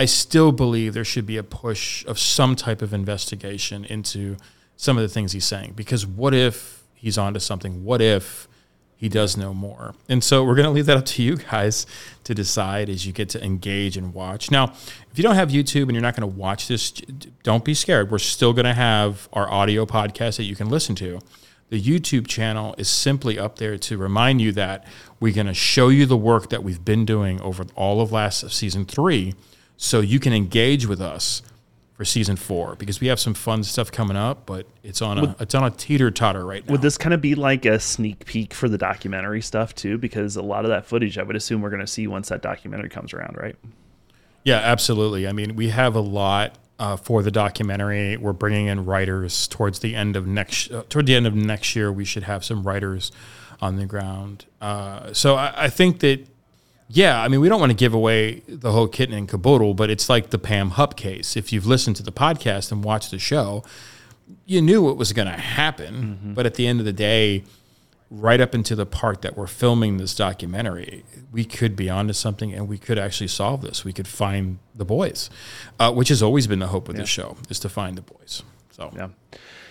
I 0.00 0.06
still 0.06 0.50
believe 0.50 0.94
there 0.94 1.04
should 1.04 1.26
be 1.26 1.36
a 1.36 1.42
push 1.42 2.06
of 2.06 2.18
some 2.18 2.56
type 2.56 2.80
of 2.80 2.94
investigation 2.94 3.84
into 3.84 4.38
some 4.74 4.96
of 4.96 5.02
the 5.02 5.10
things 5.10 5.32
he's 5.32 5.44
saying. 5.44 5.74
Because 5.76 6.06
what 6.06 6.32
if 6.32 6.84
he's 6.94 7.18
onto 7.18 7.38
something? 7.38 7.84
What 7.84 8.00
if 8.00 8.48
he 8.96 9.10
does 9.10 9.36
know 9.36 9.52
more? 9.52 9.94
And 10.08 10.24
so 10.24 10.42
we're 10.42 10.54
going 10.54 10.64
to 10.64 10.70
leave 10.70 10.86
that 10.86 10.96
up 10.96 11.04
to 11.04 11.22
you 11.22 11.36
guys 11.36 11.84
to 12.24 12.34
decide 12.34 12.88
as 12.88 13.06
you 13.06 13.12
get 13.12 13.28
to 13.28 13.44
engage 13.44 13.98
and 13.98 14.14
watch. 14.14 14.50
Now, 14.50 14.72
if 15.12 15.18
you 15.18 15.22
don't 15.22 15.34
have 15.34 15.50
YouTube 15.50 15.82
and 15.82 15.92
you're 15.92 16.00
not 16.00 16.16
going 16.16 16.32
to 16.32 16.38
watch 16.38 16.66
this, 16.66 16.92
don't 17.42 17.62
be 17.62 17.74
scared. 17.74 18.10
We're 18.10 18.20
still 18.20 18.54
going 18.54 18.64
to 18.64 18.72
have 18.72 19.28
our 19.34 19.50
audio 19.50 19.84
podcast 19.84 20.38
that 20.38 20.44
you 20.44 20.56
can 20.56 20.70
listen 20.70 20.94
to. 20.94 21.18
The 21.68 21.78
YouTube 21.78 22.26
channel 22.26 22.74
is 22.78 22.88
simply 22.88 23.38
up 23.38 23.58
there 23.58 23.76
to 23.76 23.98
remind 23.98 24.40
you 24.40 24.52
that 24.52 24.86
we're 25.20 25.34
going 25.34 25.46
to 25.46 25.52
show 25.52 25.88
you 25.90 26.06
the 26.06 26.16
work 26.16 26.48
that 26.48 26.64
we've 26.64 26.82
been 26.82 27.04
doing 27.04 27.38
over 27.42 27.66
all 27.74 28.00
of 28.00 28.12
last 28.12 28.50
season 28.50 28.86
three 28.86 29.34
so 29.82 30.00
you 30.00 30.20
can 30.20 30.34
engage 30.34 30.86
with 30.86 31.00
us 31.00 31.40
for 31.94 32.04
season 32.04 32.36
four 32.36 32.76
because 32.76 33.00
we 33.00 33.06
have 33.06 33.18
some 33.18 33.32
fun 33.32 33.64
stuff 33.64 33.90
coming 33.90 34.16
up, 34.16 34.44
but 34.44 34.66
it's 34.82 35.00
on 35.00 35.16
a 35.16 35.20
would, 35.22 35.34
it's 35.40 35.54
on 35.54 35.64
a 35.64 35.70
teeter 35.70 36.10
totter 36.10 36.44
right 36.44 36.66
now. 36.66 36.72
Would 36.72 36.82
this 36.82 36.98
kind 36.98 37.14
of 37.14 37.22
be 37.22 37.34
like 37.34 37.64
a 37.64 37.80
sneak 37.80 38.26
peek 38.26 38.52
for 38.52 38.68
the 38.68 38.76
documentary 38.76 39.40
stuff 39.40 39.74
too? 39.74 39.96
Because 39.96 40.36
a 40.36 40.42
lot 40.42 40.66
of 40.66 40.68
that 40.68 40.84
footage, 40.84 41.16
I 41.16 41.22
would 41.22 41.34
assume, 41.34 41.62
we're 41.62 41.70
going 41.70 41.80
to 41.80 41.86
see 41.86 42.06
once 42.06 42.28
that 42.28 42.42
documentary 42.42 42.90
comes 42.90 43.14
around, 43.14 43.38
right? 43.38 43.56
Yeah, 44.44 44.58
absolutely. 44.58 45.26
I 45.26 45.32
mean, 45.32 45.56
we 45.56 45.70
have 45.70 45.96
a 45.96 46.00
lot 46.00 46.58
uh, 46.78 46.96
for 46.96 47.22
the 47.22 47.30
documentary. 47.30 48.18
We're 48.18 48.34
bringing 48.34 48.66
in 48.66 48.84
writers 48.84 49.48
towards 49.48 49.78
the 49.78 49.94
end 49.94 50.14
of 50.14 50.26
next 50.26 50.70
uh, 50.70 50.82
toward 50.90 51.06
the 51.06 51.14
end 51.14 51.26
of 51.26 51.34
next 51.34 51.74
year. 51.74 51.90
We 51.90 52.04
should 52.04 52.24
have 52.24 52.44
some 52.44 52.64
writers 52.64 53.12
on 53.62 53.76
the 53.76 53.86
ground. 53.86 54.44
Uh, 54.60 55.14
so 55.14 55.36
I, 55.36 55.54
I 55.56 55.68
think 55.70 56.00
that 56.00 56.26
yeah, 56.92 57.22
I 57.22 57.28
mean, 57.28 57.40
we 57.40 57.48
don't 57.48 57.60
want 57.60 57.70
to 57.70 57.76
give 57.76 57.94
away 57.94 58.42
the 58.48 58.72
whole 58.72 58.88
kitten 58.88 59.14
and 59.14 59.28
caboodle, 59.28 59.74
but 59.74 59.90
it's 59.90 60.08
like 60.08 60.30
the 60.30 60.38
Pam 60.38 60.70
Hupp 60.70 60.96
case. 60.96 61.36
If 61.36 61.52
you've 61.52 61.66
listened 61.66 61.94
to 61.96 62.02
the 62.02 62.10
podcast 62.10 62.72
and 62.72 62.82
watched 62.82 63.12
the 63.12 63.18
show, 63.18 63.62
you 64.44 64.60
knew 64.60 64.82
what 64.82 64.96
was 64.96 65.12
going 65.12 65.28
to 65.28 65.38
happen. 65.38 65.94
Mm-hmm. 65.94 66.34
But 66.34 66.46
at 66.46 66.54
the 66.54 66.66
end 66.66 66.80
of 66.80 66.86
the 66.86 66.92
day, 66.92 67.44
right 68.10 68.40
up 68.40 68.56
into 68.56 68.74
the 68.74 68.86
part 68.86 69.22
that 69.22 69.36
we're 69.36 69.46
filming 69.46 69.98
this 69.98 70.16
documentary, 70.16 71.04
we 71.30 71.44
could 71.44 71.76
be 71.76 71.88
onto 71.88 72.12
something 72.12 72.52
and 72.52 72.66
we 72.66 72.76
could 72.76 72.98
actually 72.98 73.28
solve 73.28 73.62
this. 73.62 73.84
We 73.84 73.92
could 73.92 74.08
find 74.08 74.58
the 74.74 74.84
boys, 74.84 75.30
uh, 75.78 75.92
which 75.92 76.08
has 76.08 76.24
always 76.24 76.48
been 76.48 76.58
the 76.58 76.68
hope 76.68 76.88
of 76.88 76.96
yeah. 76.96 77.02
this 77.02 77.08
show, 77.08 77.36
is 77.48 77.60
to 77.60 77.68
find 77.68 77.96
the 77.96 78.02
boys. 78.02 78.42
So, 78.70 78.92
yeah. 78.96 79.08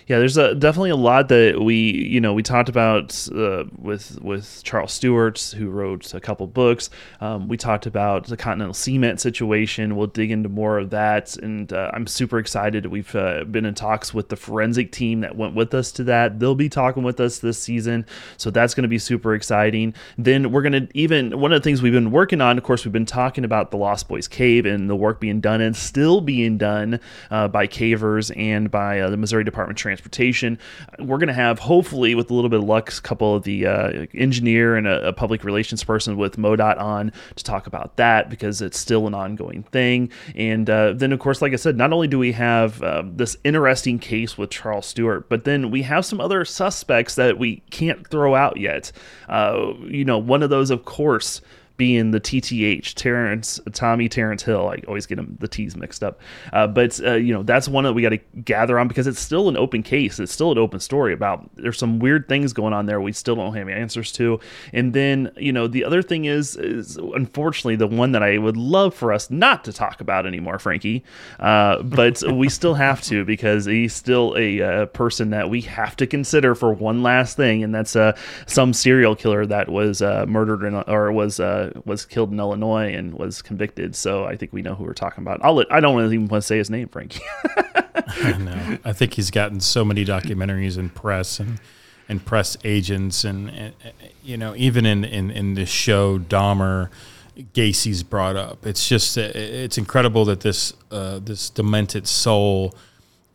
Yeah, 0.10 0.18
there's 0.18 0.38
a, 0.38 0.56
definitely 0.56 0.90
a 0.90 0.96
lot 0.96 1.28
that 1.28 1.62
we, 1.62 1.76
you 1.76 2.20
know, 2.20 2.34
we 2.34 2.42
talked 2.42 2.68
about 2.68 3.30
uh, 3.32 3.66
with 3.78 4.20
with 4.24 4.64
Charles 4.64 4.92
Stewart, 4.92 5.40
who 5.56 5.70
wrote 5.70 6.16
a 6.16 6.20
couple 6.20 6.48
books. 6.48 6.90
Um, 7.22 7.48
we 7.48 7.58
talked 7.58 7.86
about 7.86 8.26
the 8.26 8.36
Continental 8.36 8.74
Cement 8.74 9.22
situation. 9.22 9.96
We'll 9.96 10.08
dig 10.08 10.32
into 10.32 10.50
more 10.50 10.80
of 10.80 10.90
that, 10.90 11.38
and 11.38 11.72
uh, 11.72 11.92
I'm 11.94 12.08
super 12.08 12.40
excited. 12.40 12.88
We've 12.88 13.16
uh, 13.16 13.44
been 13.44 13.66
in 13.66 13.76
talks 13.76 14.12
with 14.12 14.30
the 14.30 14.36
forensic 14.36 14.92
team 14.92 15.22
that 15.22 15.36
went 15.36 15.54
with 15.54 15.76
us 15.76 15.92
to 15.92 16.04
that. 16.06 16.40
They'll 16.40 16.56
be 16.56 16.70
talking 16.70 17.04
with 17.04 17.20
us 17.20 17.38
this 17.38 17.62
season, 17.62 18.08
so 18.36 18.50
that's 18.50 18.74
going 18.74 18.86
to 18.86 18.90
be 18.90 18.98
super 18.98 19.36
exciting. 19.36 19.94
Then 20.18 20.52
we're 20.52 20.64
going 20.64 20.88
to 20.88 20.98
even 20.98 21.40
one 21.40 21.54
of 21.54 21.62
the 21.62 21.64
things 21.64 21.84
we've 21.84 21.94
been 21.94 22.10
working 22.10 22.42
on. 22.42 22.58
Of 22.58 22.64
course, 22.64 22.84
we've 22.84 22.92
been 22.92 23.06
talking 23.06 23.46
about 23.46 23.70
the 23.70 23.78
Lost 23.78 24.08
Boys 24.08 24.28
Cave 24.28 24.66
and 24.66 24.90
the 24.90 24.96
work 24.96 25.20
being 25.20 25.40
done 25.40 25.62
and 25.62 25.76
still 25.76 26.20
being 26.20 26.58
done 26.58 27.00
uh, 27.30 27.48
by 27.48 27.68
cavers 27.68 28.36
and 28.36 28.72
by 28.72 29.02
uh, 29.02 29.12
the 29.12 29.18
Missouri 29.18 29.44
Department 29.44 29.78
of 29.78 29.82
Transportation. 29.84 29.99
We're 31.00 31.18
going 31.18 31.28
to 31.28 31.34
have, 31.34 31.60
hopefully, 31.60 32.16
with 32.16 32.32
a 32.32 32.34
little 32.34 32.50
bit 32.50 32.60
of 32.60 32.66
luck, 32.66 32.92
a 32.92 33.02
couple 33.02 33.36
of 33.36 33.44
the 33.44 33.66
uh, 33.66 34.06
engineer 34.14 34.76
and 34.76 34.88
a, 34.88 35.10
a, 35.10 35.14
public 35.14 35.44
relations 35.44 35.84
person 35.84 36.18
with 36.18 36.38
MoDOT 36.38 36.80
on 36.80 37.12
to 37.36 37.44
talk 37.44 37.68
about 37.68 37.98
that 37.98 38.30
because 38.30 38.62
it's 38.62 38.80
still 38.80 39.08
an 39.08 39.14
ongoing 39.14 39.64
thing. 39.64 40.12
And 40.36 40.70
uh, 40.70 40.94
then, 40.94 41.12
of 41.12 41.20
course, 41.20 41.42
like 41.42 41.54
I 41.54 41.58
said, 41.58 41.78
not 41.78 41.94
only 41.94 42.08
do 42.08 42.20
we 42.20 42.32
have 42.34 42.82
uh, 42.82 43.04
this 43.06 43.38
interesting 43.44 44.00
case 44.00 44.38
with 44.38 44.50
Charles 44.50 44.86
Stewart, 44.86 45.30
but 45.30 45.44
then 45.44 45.72
we 45.72 45.84
have 45.84 46.06
some 46.06 46.22
other 46.22 46.46
suspects 46.46 47.16
that 47.16 47.38
we 47.38 47.58
can't 47.70 48.08
throw 48.08 48.36
out 48.36 48.58
yet. 48.58 48.92
Uh, 49.28 49.74
you 49.82 50.06
know, 50.06 50.18
one 50.18 50.44
of 50.44 50.50
those, 50.50 50.70
of 50.72 50.86
course, 50.86 51.42
being 51.80 52.12
the 52.12 52.20
TTH, 52.20 52.94
Terrence, 52.96 53.58
Tommy 53.72 54.10
Terrence 54.10 54.44
Hill. 54.44 54.68
I 54.68 54.84
always 54.86 55.06
get 55.06 55.16
them 55.16 55.38
the 55.40 55.48
T's 55.48 55.78
mixed 55.78 56.04
up. 56.04 56.20
Uh, 56.52 56.68
but, 56.68 57.00
uh, 57.04 57.14
you 57.14 57.34
know, 57.34 57.42
that's 57.42 57.70
one 57.70 57.86
that 57.86 57.94
we 57.94 58.02
got 58.02 58.10
to 58.10 58.18
gather 58.42 58.78
on 58.78 58.90
because 58.90 59.08
it's 59.08 59.20
still 59.20 59.48
an 59.48 59.56
open 59.56 59.82
case. 59.82 60.20
It's 60.20 60.34
still 60.34 60.52
an 60.52 60.58
open 60.58 60.82
story 60.82 61.14
about 61.14 61.50
there's 61.56 61.80
some 61.80 61.98
weird 61.98 62.28
things 62.28 62.52
going 62.52 62.74
on 62.74 62.86
there 62.86 63.00
we 63.00 63.14
still 63.14 63.38
don't 63.38 63.56
have 63.56 63.70
answers 63.70 64.12
to. 64.12 64.42
And 64.74 64.94
then, 64.94 65.32
you 65.38 65.54
know, 65.54 65.68
the 65.68 65.86
other 65.86 66.02
thing 66.02 66.26
is, 66.26 66.58
is 66.58 66.98
unfortunately, 66.98 67.78
the 67.78 67.88
one 67.88 68.12
that 68.12 68.24
I 68.24 68.38
would 68.38 68.58
love 68.58 68.94
for 68.94 69.14
us 69.14 69.32
not 69.32 69.64
to 69.64 69.72
talk 69.72 70.02
about 70.02 70.28
anymore, 70.28 70.60
Frankie. 70.60 71.06
Uh, 71.40 71.82
but 71.82 72.22
we 72.30 72.50
still 72.50 72.74
have 72.74 73.02
to 73.04 73.24
because 73.24 73.64
he's 73.64 73.94
still 73.94 74.36
a, 74.38 74.60
a, 74.60 74.70
uh, 74.70 74.86
person 74.88 75.30
that 75.30 75.50
we 75.50 75.62
have 75.62 75.96
to 75.96 76.06
consider 76.06 76.56
for 76.56 76.74
one 76.74 77.04
last 77.04 77.38
thing. 77.38 77.64
And 77.64 77.74
that's 77.74 77.96
uh, 77.96 78.18
some 78.48 78.74
serial 78.74 79.16
killer 79.16 79.46
that 79.46 79.70
was 79.70 80.02
uh, 80.02 80.26
murdered 80.28 80.66
in, 80.66 80.76
or 80.76 81.12
was 81.14 81.40
was 81.86 82.06
killed 82.06 82.32
in 82.32 82.40
Illinois 82.40 82.94
and 82.94 83.14
was 83.14 83.42
convicted. 83.42 83.96
So 83.96 84.26
I 84.26 84.36
think 84.36 84.54
we 84.54 84.62
know 84.62 84.76
who 84.76 84.84
we're 84.84 84.94
talking 84.94 85.24
about. 85.24 85.40
I'll 85.44 85.56
let, 85.56 85.72
I 85.72 85.80
don't 85.80 86.00
even 86.06 86.28
want 86.28 86.44
to 86.44 86.48
say 86.48 86.58
his 86.58 86.70
name, 86.70 86.88
Frankie. 86.88 87.22
I 87.96 88.38
know. 88.38 88.78
I 88.84 88.94
think 88.94 89.14
he's 89.14 89.32
gotten 89.32 89.60
so 89.60 89.86
many 89.86 90.06
documentaries 90.06 90.78
and 90.78 90.94
press 90.94 91.40
and 91.40 91.60
and 92.08 92.26
press 92.26 92.58
agents 92.64 93.24
and, 93.24 93.50
and 93.52 93.74
you 94.24 94.36
know 94.36 94.56
even 94.56 94.86
in, 94.86 95.04
in 95.06 95.32
in 95.32 95.54
this 95.54 95.70
show 95.70 96.20
Dahmer. 96.20 96.90
Gacy's 97.54 98.04
brought 98.04 98.36
up. 98.36 98.66
It's 98.66 98.90
just 98.90 99.16
it's 99.16 99.78
incredible 99.78 100.26
that 100.26 100.42
this 100.42 100.74
uh, 100.92 101.20
this 101.20 101.50
demented 101.50 102.06
soul 102.06 102.74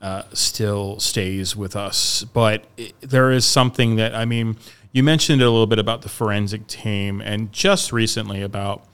uh, 0.04 0.24
still 0.34 1.00
stays 1.00 1.56
with 1.56 1.74
us. 1.74 2.24
But 2.24 2.64
it, 2.76 2.92
there 3.00 3.30
is 3.30 3.46
something 3.46 3.96
that 3.96 4.14
I 4.14 4.26
mean, 4.26 4.58
you 4.94 5.02
mentioned 5.02 5.42
a 5.42 5.50
little 5.50 5.66
bit 5.66 5.80
about 5.80 6.02
the 6.02 6.08
forensic 6.08 6.68
team, 6.68 7.20
and 7.20 7.52
just 7.52 7.92
recently 7.92 8.40
about 8.40 8.86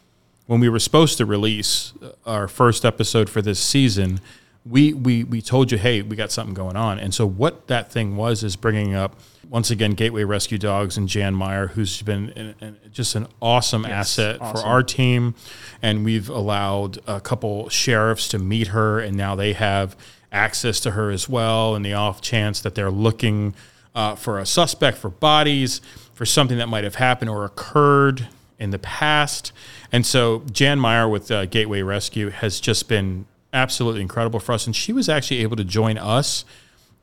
when 0.47 0.59
we 0.59 0.69
were 0.69 0.79
supposed 0.79 1.19
to 1.19 1.27
release 1.27 1.93
uh, 2.03 2.13
our 2.25 2.49
first 2.49 2.87
episode 2.87 3.29
for 3.29 3.43
this 3.43 3.61
season. 3.61 4.19
We, 4.65 4.95
we, 4.95 5.25
we 5.25 5.43
told 5.43 5.71
you, 5.71 5.77
hey, 5.77 6.01
we 6.01 6.17
got 6.17 6.33
something 6.33 6.55
going 6.55 6.77
on. 6.77 6.99
And 6.99 7.15
so, 7.15 7.27
what 7.27 7.67
that 7.67 7.93
thing 7.93 8.17
was 8.17 8.43
is 8.43 8.57
bringing 8.57 8.95
up, 8.95 9.21
once 9.51 9.71
again, 9.71 9.91
Gateway 9.93 10.25
Rescue 10.25 10.57
Dogs 10.57 10.97
and 10.97 11.07
Jan 11.07 11.35
Meyer, 11.35 11.69
who's 11.69 12.01
been 12.01 12.31
an, 12.31 12.55
an, 12.63 12.77
just 12.91 13.15
an 13.15 13.27
awesome 13.43 13.83
yes, 13.83 13.93
asset 13.93 14.41
awesome. 14.41 14.57
for 14.57 14.67
our 14.67 14.83
team. 14.83 15.35
And 15.83 16.03
we've 16.03 16.31
allowed 16.31 16.99
a 17.07 17.21
couple 17.21 17.69
sheriffs 17.69 18.27
to 18.29 18.39
meet 18.39 18.69
her, 18.69 19.01
and 19.01 19.19
now 19.19 19.35
they 19.35 19.53
have 19.53 19.97
access 20.33 20.81
to 20.81 20.93
her 20.93 21.11
as 21.11 21.29
well. 21.29 21.75
And 21.75 21.85
the 21.85 21.93
off 21.93 22.23
chance 22.23 22.61
that 22.63 22.75
they're 22.75 22.91
looking 22.91 23.55
uh, 23.95 24.15
for 24.15 24.39
a 24.39 24.47
suspect, 24.47 24.99
for 24.99 25.11
bodies, 25.11 25.81
for 26.15 26.27
something 26.27 26.59
that 26.59 26.69
might 26.69 26.85
have 26.85 26.97
happened 26.97 27.31
or 27.31 27.45
occurred 27.45 28.29
in 28.59 28.71
the 28.71 28.79
past. 28.79 29.53
And 29.91 30.07
so 30.07 30.45
Jan 30.53 30.79
Meyer 30.79 31.09
with 31.09 31.31
uh, 31.31 31.47
Gateway 31.47 31.83
Rescue 31.83 32.29
has 32.29 32.61
just 32.61 32.89
been 32.89 33.27
absolutely 33.53 34.03
incredible 34.03 34.39
for 34.39 34.53
us. 34.53 34.67
And 34.67 34.77
she 34.77 34.93
was 34.93 35.09
actually 35.09 35.39
able 35.39 35.57
to 35.57 35.65
join 35.65 35.99
us 35.99 36.45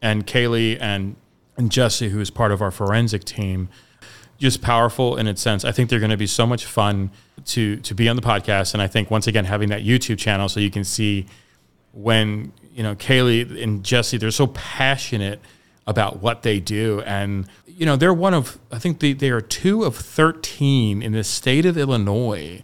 and 0.02 0.26
Kaylee 0.26 0.78
and, 0.80 1.16
and 1.58 1.72
Jesse, 1.72 2.10
who 2.10 2.20
is 2.20 2.30
part 2.30 2.52
of 2.52 2.62
our 2.62 2.72
forensic 2.72 3.24
team. 3.24 3.70
Just 4.38 4.62
powerful 4.62 5.18
in 5.18 5.26
its 5.26 5.42
sense. 5.42 5.66
I 5.66 5.72
think 5.72 5.90
they're 5.90 6.00
going 6.00 6.12
to 6.12 6.18
be 6.18 6.28
so 6.28 6.46
much 6.46 6.66
fun 6.66 7.10
to 7.46 7.78
to 7.78 7.96
be 7.96 8.08
on 8.08 8.16
the 8.16 8.22
podcast. 8.22 8.74
And 8.74 8.84
I 8.84 8.88
think 8.88 9.10
once 9.10 9.26
again 9.26 9.46
having 9.46 9.70
that 9.70 9.82
YouTube 9.82 10.20
channel 10.20 10.48
so 10.48 10.60
you 10.60 10.70
can 10.70 10.84
see 10.84 11.26
when 11.92 12.52
you 12.72 12.84
know 12.84 12.94
Kaylee 12.94 13.64
and 13.64 13.84
Jesse, 13.84 14.18
they're 14.18 14.30
so 14.30 14.46
passionate 14.46 15.42
about 15.88 16.22
what 16.22 16.44
they 16.44 16.60
do. 16.60 17.02
And, 17.06 17.48
you 17.66 17.86
know, 17.86 17.96
they're 17.96 18.14
one 18.14 18.34
of, 18.34 18.60
I 18.72 18.78
think 18.78 19.00
they, 19.00 19.14
they 19.14 19.30
are 19.30 19.42
two 19.42 19.84
of 19.84 19.96
13 19.96 21.02
in 21.02 21.14
the 21.14 21.24
state 21.24 21.66
of 21.66 21.78
Illinois 21.78 22.62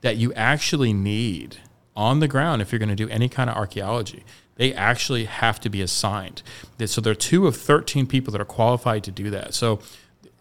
that 0.00 0.16
you 0.16 0.34
actually 0.34 0.92
need 0.92 1.58
on 1.96 2.18
the 2.18 2.28
ground 2.28 2.60
if 2.60 2.72
you're 2.72 2.80
going 2.80 2.88
to 2.88 2.96
do 2.96 3.08
any 3.08 3.28
kind 3.28 3.48
of 3.48 3.56
archaeology. 3.56 4.24
They 4.56 4.74
actually 4.74 5.24
have 5.24 5.60
to 5.60 5.70
be 5.70 5.80
assigned. 5.80 6.42
So 6.84 7.00
they're 7.00 7.14
two 7.14 7.46
of 7.46 7.56
13 7.56 8.06
people 8.06 8.32
that 8.32 8.40
are 8.40 8.44
qualified 8.44 9.04
to 9.04 9.10
do 9.10 9.30
that. 9.30 9.54
So 9.54 9.80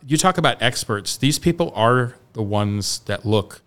you 0.06 0.18
talk 0.18 0.38
about 0.38 0.62
experts, 0.62 1.16
these 1.16 1.40
people 1.40 1.72
are 1.75 2.16
the 2.34 2.44
ones 2.44 3.00
that 3.06 3.25
look 3.25 3.62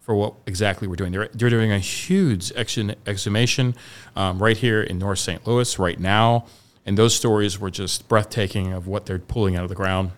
for 0.00 0.14
what 0.14 0.34
exactly 0.46 0.88
we're 0.88 0.96
doing. 0.96 1.12
They're, 1.12 1.28
they're 1.32 1.50
doing 1.50 1.72
a 1.72 1.78
huge 1.78 2.52
exhumation 2.52 3.74
um, 4.16 4.42
right 4.42 4.56
here 4.56 4.82
in 4.82 4.98
North 4.98 5.18
St. 5.18 5.46
Louis 5.46 5.78
right 5.78 5.98
now. 5.98 6.46
And 6.90 6.98
those 6.98 7.14
stories 7.14 7.56
were 7.56 7.70
just 7.70 8.08
breathtaking 8.08 8.72
of 8.72 8.88
what 8.88 9.06
they're 9.06 9.20
pulling 9.20 9.54
out 9.54 9.62
of 9.62 9.68
the 9.68 9.76
ground. 9.76 10.10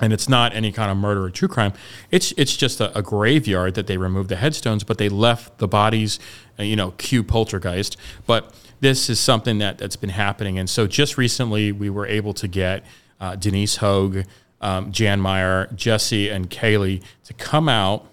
And 0.00 0.12
it's 0.12 0.28
not 0.28 0.54
any 0.54 0.70
kind 0.70 0.88
of 0.88 0.96
murder 0.96 1.24
or 1.24 1.30
true 1.30 1.48
crime. 1.48 1.72
It's 2.12 2.30
it's 2.36 2.56
just 2.56 2.80
a, 2.80 2.96
a 2.96 3.02
graveyard 3.02 3.74
that 3.74 3.88
they 3.88 3.96
removed 3.96 4.28
the 4.28 4.36
headstones, 4.36 4.84
but 4.84 4.98
they 4.98 5.08
left 5.08 5.58
the 5.58 5.66
bodies, 5.66 6.20
uh, 6.60 6.62
you 6.62 6.76
know, 6.76 6.92
cue 6.92 7.24
poltergeist. 7.24 7.96
But 8.24 8.54
this 8.78 9.10
is 9.10 9.18
something 9.18 9.58
that, 9.58 9.78
that's 9.78 9.96
been 9.96 10.10
happening. 10.10 10.60
And 10.60 10.70
so 10.70 10.86
just 10.86 11.18
recently, 11.18 11.72
we 11.72 11.90
were 11.90 12.06
able 12.06 12.34
to 12.34 12.46
get 12.46 12.84
uh, 13.20 13.34
Denise 13.34 13.78
Hoag, 13.78 14.26
um, 14.60 14.92
Jan 14.92 15.20
Meyer, 15.20 15.66
Jesse, 15.74 16.28
and 16.28 16.48
Kaylee 16.48 17.02
to 17.24 17.34
come 17.34 17.68
out 17.68 18.06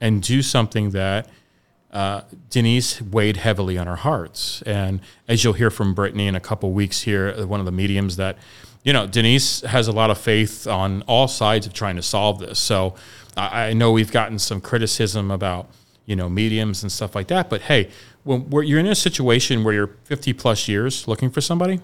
and 0.00 0.22
do 0.22 0.40
something 0.40 0.90
that– 0.90 1.28
uh, 1.94 2.22
Denise 2.50 3.00
weighed 3.00 3.36
heavily 3.36 3.78
on 3.78 3.86
our 3.86 3.96
hearts. 3.96 4.62
And 4.62 5.00
as 5.28 5.44
you'll 5.44 5.52
hear 5.52 5.70
from 5.70 5.94
Brittany 5.94 6.26
in 6.26 6.34
a 6.34 6.40
couple 6.40 6.72
weeks 6.72 7.02
here, 7.02 7.32
uh, 7.38 7.46
one 7.46 7.60
of 7.60 7.66
the 7.66 7.72
mediums 7.72 8.16
that, 8.16 8.36
you 8.82 8.92
know, 8.92 9.06
Denise 9.06 9.60
has 9.60 9.86
a 9.86 9.92
lot 9.92 10.10
of 10.10 10.18
faith 10.18 10.66
on 10.66 11.02
all 11.02 11.28
sides 11.28 11.66
of 11.66 11.72
trying 11.72 11.94
to 11.94 12.02
solve 12.02 12.40
this. 12.40 12.58
So 12.58 12.96
I, 13.36 13.68
I 13.68 13.72
know 13.74 13.92
we've 13.92 14.10
gotten 14.10 14.40
some 14.40 14.60
criticism 14.60 15.30
about, 15.30 15.70
you 16.04 16.16
know, 16.16 16.28
mediums 16.28 16.82
and 16.82 16.90
stuff 16.90 17.14
like 17.14 17.28
that. 17.28 17.48
But 17.48 17.62
hey, 17.62 17.90
when 18.24 18.66
you're 18.66 18.80
in 18.80 18.86
a 18.88 18.96
situation 18.96 19.62
where 19.62 19.72
you're 19.72 19.96
50 20.04 20.32
plus 20.32 20.66
years 20.66 21.06
looking 21.06 21.30
for 21.30 21.40
somebody, 21.40 21.80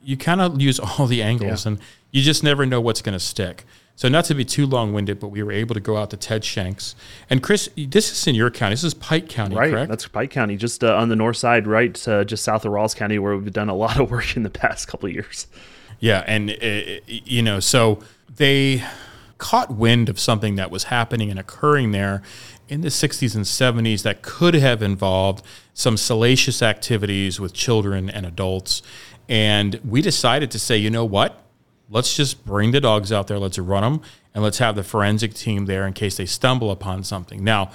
you 0.00 0.16
kind 0.16 0.40
of 0.40 0.62
use 0.62 0.78
all 0.78 1.06
the 1.06 1.22
angles 1.22 1.66
yeah. 1.66 1.72
and 1.72 1.80
you 2.12 2.22
just 2.22 2.44
never 2.44 2.64
know 2.64 2.80
what's 2.80 3.02
going 3.02 3.14
to 3.14 3.20
stick. 3.20 3.64
So 3.96 4.08
not 4.08 4.24
to 4.26 4.34
be 4.34 4.46
too 4.46 4.66
long-winded, 4.66 5.20
but 5.20 5.28
we 5.28 5.42
were 5.42 5.52
able 5.52 5.74
to 5.74 5.80
go 5.80 5.98
out 5.98 6.10
to 6.10 6.16
Ted 6.16 6.42
Shanks. 6.42 6.94
And 7.28 7.42
Chris, 7.42 7.68
this 7.76 8.10
is 8.10 8.26
in 8.26 8.34
your 8.34 8.50
county. 8.50 8.72
This 8.72 8.84
is 8.84 8.94
Pike 8.94 9.28
County, 9.28 9.56
right? 9.56 9.70
Correct? 9.70 9.90
That's 9.90 10.08
Pike 10.08 10.30
County, 10.30 10.56
just 10.56 10.82
uh, 10.82 10.96
on 10.96 11.10
the 11.10 11.16
north 11.16 11.36
side, 11.36 11.66
right, 11.66 12.08
uh, 12.08 12.24
just 12.24 12.42
south 12.42 12.64
of 12.64 12.72
Ralls 12.72 12.94
County, 12.94 13.18
where 13.18 13.36
we've 13.36 13.52
done 13.52 13.68
a 13.68 13.74
lot 13.74 14.00
of 14.00 14.10
work 14.10 14.36
in 14.36 14.42
the 14.42 14.50
past 14.50 14.88
couple 14.88 15.08
years. 15.08 15.46
Yeah, 15.98 16.24
and 16.26 16.50
uh, 16.50 17.00
you 17.06 17.42
know, 17.42 17.60
so 17.60 18.00
they 18.34 18.82
caught 19.36 19.70
wind 19.70 20.08
of 20.08 20.18
something 20.18 20.54
that 20.56 20.70
was 20.70 20.84
happening 20.84 21.30
and 21.30 21.38
occurring 21.38 21.92
there 21.92 22.22
in 22.68 22.82
the 22.82 22.88
60s 22.88 23.34
and 23.34 23.44
70s 23.44 24.02
that 24.02 24.22
could 24.22 24.54
have 24.54 24.82
involved 24.82 25.44
some 25.74 25.96
salacious 25.96 26.62
activities 26.62 27.40
with 27.40 27.52
children 27.52 28.08
and 28.08 28.24
adults. 28.24 28.82
And 29.28 29.80
we 29.84 30.02
decided 30.02 30.50
to 30.52 30.58
say, 30.58 30.76
you 30.76 30.90
know 30.90 31.04
what? 31.04 31.42
Let's 31.90 32.16
just 32.16 32.44
bring 32.44 32.70
the 32.70 32.80
dogs 32.80 33.12
out 33.12 33.26
there, 33.26 33.38
let's 33.38 33.58
run 33.58 33.82
them, 33.82 34.02
and 34.32 34.42
let's 34.42 34.58
have 34.58 34.76
the 34.76 34.84
forensic 34.84 35.34
team 35.34 35.66
there 35.66 35.86
in 35.86 35.92
case 35.92 36.16
they 36.16 36.26
stumble 36.26 36.70
upon 36.70 37.02
something. 37.02 37.42
Now, 37.42 37.70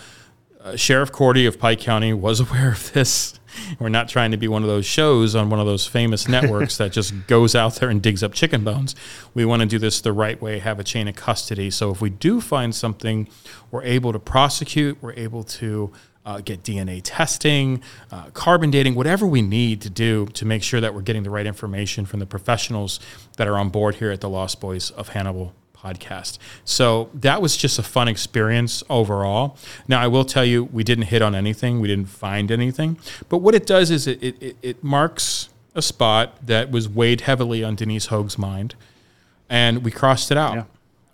uh, 0.61 0.75
Sheriff 0.75 1.11
Cordy 1.11 1.45
of 1.45 1.59
Pike 1.59 1.79
County 1.79 2.13
was 2.13 2.39
aware 2.39 2.71
of 2.71 2.91
this. 2.93 3.39
We're 3.79 3.89
not 3.89 4.09
trying 4.09 4.31
to 4.31 4.37
be 4.37 4.47
one 4.47 4.63
of 4.63 4.67
those 4.67 4.85
shows 4.85 5.35
on 5.35 5.49
one 5.49 5.59
of 5.59 5.65
those 5.65 5.85
famous 5.85 6.27
networks 6.29 6.77
that 6.77 6.91
just 6.91 7.27
goes 7.27 7.55
out 7.55 7.75
there 7.75 7.89
and 7.89 8.01
digs 8.01 8.23
up 8.23 8.33
chicken 8.33 8.63
bones. 8.63 8.95
We 9.33 9.45
want 9.45 9.61
to 9.61 9.67
do 9.67 9.77
this 9.77 10.01
the 10.01 10.13
right 10.13 10.41
way, 10.41 10.59
have 10.59 10.79
a 10.79 10.83
chain 10.83 11.07
of 11.07 11.15
custody. 11.15 11.69
So 11.69 11.91
if 11.91 12.01
we 12.01 12.09
do 12.09 12.41
find 12.41 12.73
something, 12.73 13.27
we're 13.69 13.83
able 13.83 14.11
to 14.13 14.19
prosecute, 14.19 14.97
we're 15.01 15.13
able 15.13 15.43
to 15.43 15.91
uh, 16.25 16.41
get 16.41 16.63
DNA 16.63 17.01
testing, 17.03 17.81
uh, 18.11 18.25
carbon 18.33 18.71
dating, 18.71 18.95
whatever 18.95 19.25
we 19.25 19.41
need 19.41 19.81
to 19.81 19.89
do 19.89 20.25
to 20.27 20.45
make 20.45 20.63
sure 20.63 20.81
that 20.81 20.93
we're 20.93 21.01
getting 21.01 21.23
the 21.23 21.29
right 21.29 21.45
information 21.45 22.05
from 22.05 22.19
the 22.19 22.25
professionals 22.25 22.99
that 23.37 23.47
are 23.47 23.57
on 23.57 23.69
board 23.69 23.95
here 23.95 24.11
at 24.11 24.21
the 24.21 24.29
Lost 24.29 24.59
Boys 24.59 24.91
of 24.91 25.09
Hannibal 25.09 25.53
podcast. 25.75 26.39
So 26.63 27.09
that 27.13 27.41
was 27.41 27.55
just 27.55 27.77
a 27.77 27.83
fun 27.83 28.07
experience 28.07 28.83
overall. 28.89 29.57
Now, 29.87 30.01
I 30.01 30.07
will 30.07 30.25
tell 30.25 30.45
you, 30.45 30.63
we 30.65 30.83
didn't 30.83 31.05
hit 31.05 31.21
on 31.21 31.35
anything, 31.35 31.79
we 31.79 31.87
didn't 31.87 32.09
find 32.09 32.51
anything. 32.51 32.97
But 33.29 33.37
what 33.39 33.53
it 33.53 33.67
does 33.67 33.91
is 33.91 34.07
it, 34.07 34.21
it, 34.23 34.57
it 34.61 34.83
marks 34.83 35.49
a 35.75 35.81
spot 35.81 36.47
that 36.47 36.71
was 36.71 36.89
weighed 36.89 37.21
heavily 37.21 37.63
on 37.63 37.75
Denise 37.75 38.07
Hoag's 38.07 38.37
mind, 38.37 38.75
and 39.49 39.83
we 39.83 39.91
crossed 39.91 40.31
it 40.31 40.37
out. 40.37 40.55
Yeah. 40.55 40.63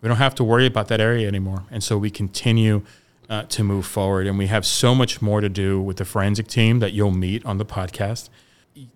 We 0.01 0.07
don't 0.07 0.17
have 0.17 0.35
to 0.35 0.43
worry 0.43 0.65
about 0.65 0.87
that 0.87 1.01
area 1.01 1.27
anymore. 1.27 1.63
And 1.69 1.83
so 1.83 1.97
we 1.97 2.09
continue 2.09 2.83
uh, 3.31 3.43
to 3.43 3.63
move 3.63 3.85
forward. 3.85 4.27
And 4.27 4.37
we 4.37 4.47
have 4.47 4.65
so 4.65 4.93
much 4.93 5.21
more 5.21 5.39
to 5.39 5.47
do 5.47 5.81
with 5.81 5.97
the 5.97 6.05
forensic 6.05 6.47
team 6.47 6.79
that 6.79 6.91
you'll 6.91 7.11
meet 7.11 7.43
on 7.45 7.57
the 7.57 7.65
podcast. 7.65 8.29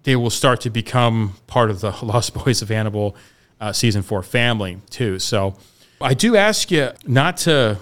They 0.04 0.18
will 0.18 0.30
start 0.30 0.60
to 0.62 0.70
become 0.70 1.36
part 1.48 1.72
of 1.72 1.80
the 1.80 1.92
Lost 2.06 2.34
Boys 2.34 2.62
of 2.62 2.68
Hannibal 2.68 3.16
uh, 3.62 3.72
season 3.72 4.02
four 4.02 4.22
family 4.22 4.80
too. 4.90 5.20
So 5.20 5.56
I 6.02 6.14
do 6.14 6.36
ask 6.36 6.70
you 6.70 6.92
not 7.08 7.38
to, 7.38 7.78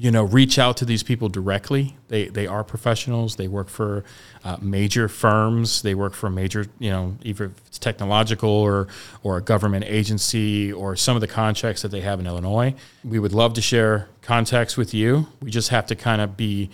you 0.00 0.10
know, 0.10 0.24
reach 0.24 0.58
out 0.58 0.78
to 0.78 0.86
these 0.86 1.02
people 1.02 1.28
directly. 1.28 1.94
They 2.08 2.28
they 2.28 2.46
are 2.46 2.64
professionals. 2.64 3.36
They 3.36 3.48
work 3.48 3.68
for 3.68 4.02
uh, 4.44 4.56
major 4.62 5.08
firms. 5.08 5.82
They 5.82 5.94
work 5.94 6.14
for 6.14 6.30
major, 6.30 6.64
you 6.78 6.90
know, 6.90 7.16
either 7.22 7.52
it's 7.66 7.78
technological 7.78 8.48
or 8.48 8.88
or 9.22 9.36
a 9.36 9.42
government 9.42 9.84
agency 9.86 10.72
or 10.72 10.96
some 10.96 11.16
of 11.18 11.20
the 11.20 11.28
contracts 11.28 11.82
that 11.82 11.90
they 11.90 12.00
have 12.00 12.18
in 12.18 12.26
Illinois. 12.26 12.74
We 13.04 13.18
would 13.18 13.34
love 13.34 13.52
to 13.54 13.60
share 13.60 14.08
contacts 14.22 14.78
with 14.78 14.94
you. 14.94 15.26
We 15.42 15.50
just 15.50 15.68
have 15.68 15.84
to 15.88 15.94
kind 15.94 16.22
of 16.22 16.34
be 16.34 16.70